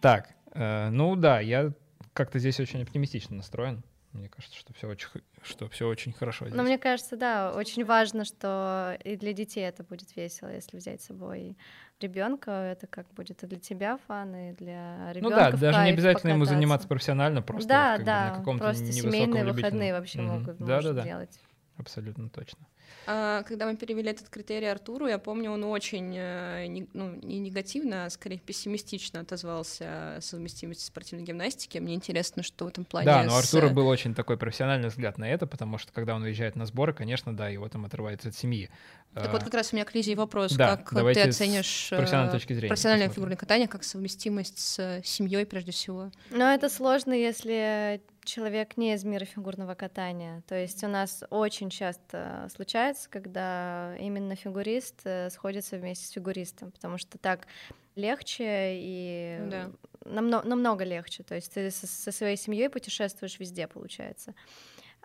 [0.00, 1.72] Так, э, ну да, я
[2.12, 3.84] как-то здесь очень оптимистично настроен.
[4.12, 5.08] Мне кажется, что все очень,
[5.42, 6.46] что все очень хорошо.
[6.50, 11.00] Но мне кажется, да, очень важно, что и для детей это будет весело, если взять
[11.00, 11.56] с собой
[11.98, 15.50] ребенка, это как будет и для тебя фан, и для Ну ребенка.
[15.50, 16.54] да, в даже не обязательно ему покататься.
[16.54, 20.30] заниматься профессионально, просто да, как бы да, на каком-то просто семейные выходные вообще Мгм.
[20.30, 21.40] могут Да, да, да, делать.
[21.78, 22.66] абсолютно точно.
[23.06, 27.38] А, когда мы перевели этот критерий Артуру, я помню, он очень, э, не- ну, не
[27.40, 31.78] негативно, а скорее пессимистично отозвался о совместимости спортивной гимнастики.
[31.78, 33.06] Мне интересно, что в этом плане...
[33.06, 36.14] Да, но у с- Артура был очень такой профессиональный взгляд на это, потому что когда
[36.14, 38.70] он уезжает на сборы, конечно, да, его там отрывается от семьи.
[39.14, 40.52] Так А, вот как раз у меня к Лизе вопрос.
[40.52, 43.14] Да, как ты оценишь профессиональной э, точки зрения профессиональное посмотрим.
[43.14, 46.10] фигурное катание как совместимость с семьей прежде всего?
[46.30, 50.42] Но это сложно, если человек не из мира фигурного катания.
[50.46, 56.70] То есть у нас очень часто случается, когда именно фигурист э, сходится вместе с фигуристом,
[56.70, 57.46] потому что так
[57.94, 59.70] легче и Да.
[60.04, 61.22] намного, намного легче.
[61.22, 64.34] То есть ты со, со своей семьей путешествуешь везде, получается.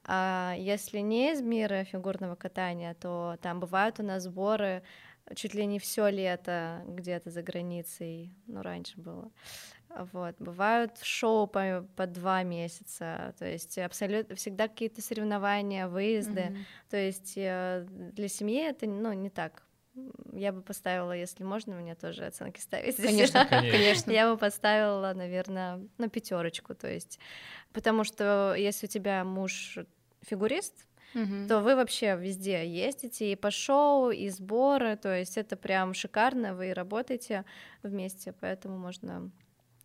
[0.04, 4.84] А если не из мира фигурного катания, то там бывают у нас сборы
[5.36, 9.30] чуть ли не все лето где-то за границей, ну раньше было.
[10.12, 10.36] Вот.
[10.40, 16.50] Бывают шоу по, по два месяца, то есть абсолютно всегда какие-то соревнования, выезды.
[16.50, 16.66] Мгм.
[16.90, 19.64] То есть э, для семьи это ну, не так.
[20.32, 22.96] Я бы поставила, если можно, мне тоже оценки ставить.
[23.02, 24.12] Конечно, Конечно.
[24.12, 26.76] Я бы поставила, наверное, на пятерочку.
[26.76, 27.20] То есть,
[27.74, 29.80] потому что если у тебя муж
[30.22, 31.48] фигурист, Мгм.
[31.48, 36.54] то вы вообще везде ездите и по шоу, и сборы, то есть это прям шикарно,
[36.54, 37.46] вы работаете
[37.82, 39.32] вместе, поэтому можно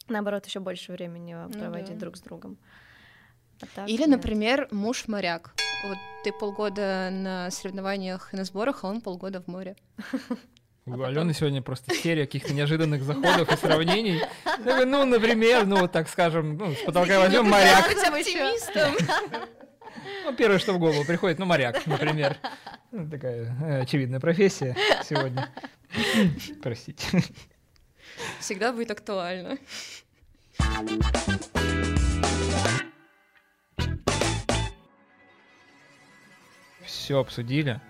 [0.09, 2.01] наоборот еще больше времени проводить Ну да.
[2.01, 2.59] друг с другом.
[3.61, 4.09] А так Или, нет.
[4.11, 5.55] например, муж моряк.
[5.85, 9.77] Вот ты полгода на соревнованиях и на сборах, а он полгода в море.
[10.85, 14.21] У потом- Алены сегодня просто серия каких-то неожиданных заходов и сравнений.
[14.65, 17.89] Ну, Ну, например, ну, вот так скажем, ну, с потолка возьмем моряк.
[17.89, 18.95] Быть оптимистом.
[20.25, 22.37] Ну, первое, что в голову приходит, ну, моряк, например.
[22.91, 24.77] Ну, Такая э, очевидная профессия
[25.09, 25.49] сегодня.
[26.63, 27.23] Простите.
[28.41, 29.59] Всегда будет актуально.
[36.85, 37.81] Все обсудили.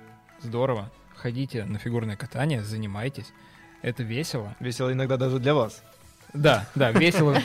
[0.41, 0.91] Здорово.
[1.15, 3.33] Ходите на фигурное катание, занимайтесь.
[3.83, 4.57] Это весело.
[4.61, 5.83] Весело иногда даже для вас.
[6.35, 7.39] Да, да, весело.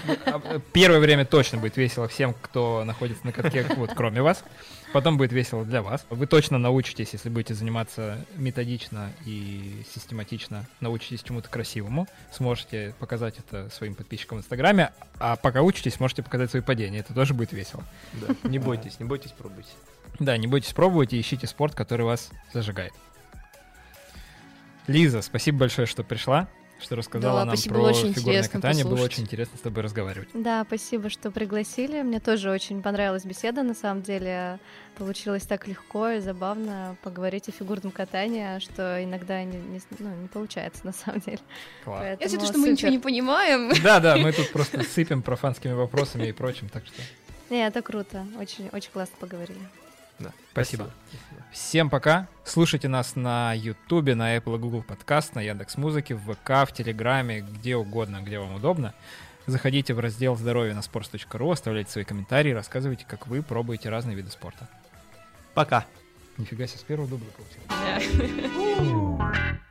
[0.71, 4.43] Первое время точно будет весело всем, кто находится на катке, вот кроме вас.
[4.93, 6.05] Потом будет весело для вас.
[6.09, 12.07] Вы точно научитесь, если будете заниматься методично и систематично, научитесь чему-то красивому.
[12.31, 14.93] Сможете показать это своим подписчикам в Инстаграме.
[15.19, 16.99] А пока учитесь, можете показать свои падения.
[16.99, 17.83] Это тоже будет весело.
[18.13, 18.33] Да.
[18.49, 19.69] Не бойтесь, не бойтесь, пробуйте.
[20.19, 22.93] Да, не бойтесь пробовать и ищите спорт, который вас зажигает.
[24.87, 26.47] Лиза, спасибо большое, что пришла,
[26.79, 28.83] что рассказала Да, нам спасибо, про было очень фигурное интересно катание.
[28.83, 29.13] Было послушать.
[29.13, 30.29] очень интересно с тобой разговаривать.
[30.33, 32.01] Да, спасибо, что пригласили.
[32.01, 34.59] Мне тоже очень понравилась беседа, на самом деле.
[34.97, 40.27] Получилось так легко и забавно поговорить о фигурном катании, что иногда не, не ну, не
[40.27, 41.39] получается, на самом деле.
[41.83, 42.03] Класс.
[42.03, 42.91] Я Поэтому то, что мы ничего супер.
[42.91, 43.71] не понимаем.
[43.83, 47.01] Да, да, мы тут просто сыпем профанскими вопросами и прочим, так что
[47.49, 48.25] Не, это круто.
[48.39, 49.59] Очень, очень классно поговорили.
[50.19, 50.33] Да.
[50.51, 50.91] спасибо.
[51.51, 52.27] Всем пока.
[52.43, 56.73] Слушайте нас на Ютубе, на Apple и Google подкаст, на Яндекс Музыке, в ВК, в
[56.73, 58.93] Телеграме, где угодно, где вам удобно.
[59.45, 64.29] Заходите в раздел здоровья на sports.ru, оставляйте свои комментарии, рассказывайте, как вы пробуете разные виды
[64.29, 64.67] спорта.
[65.53, 65.85] Пока.
[66.37, 69.57] Нифига себе, с первого дубля получилось.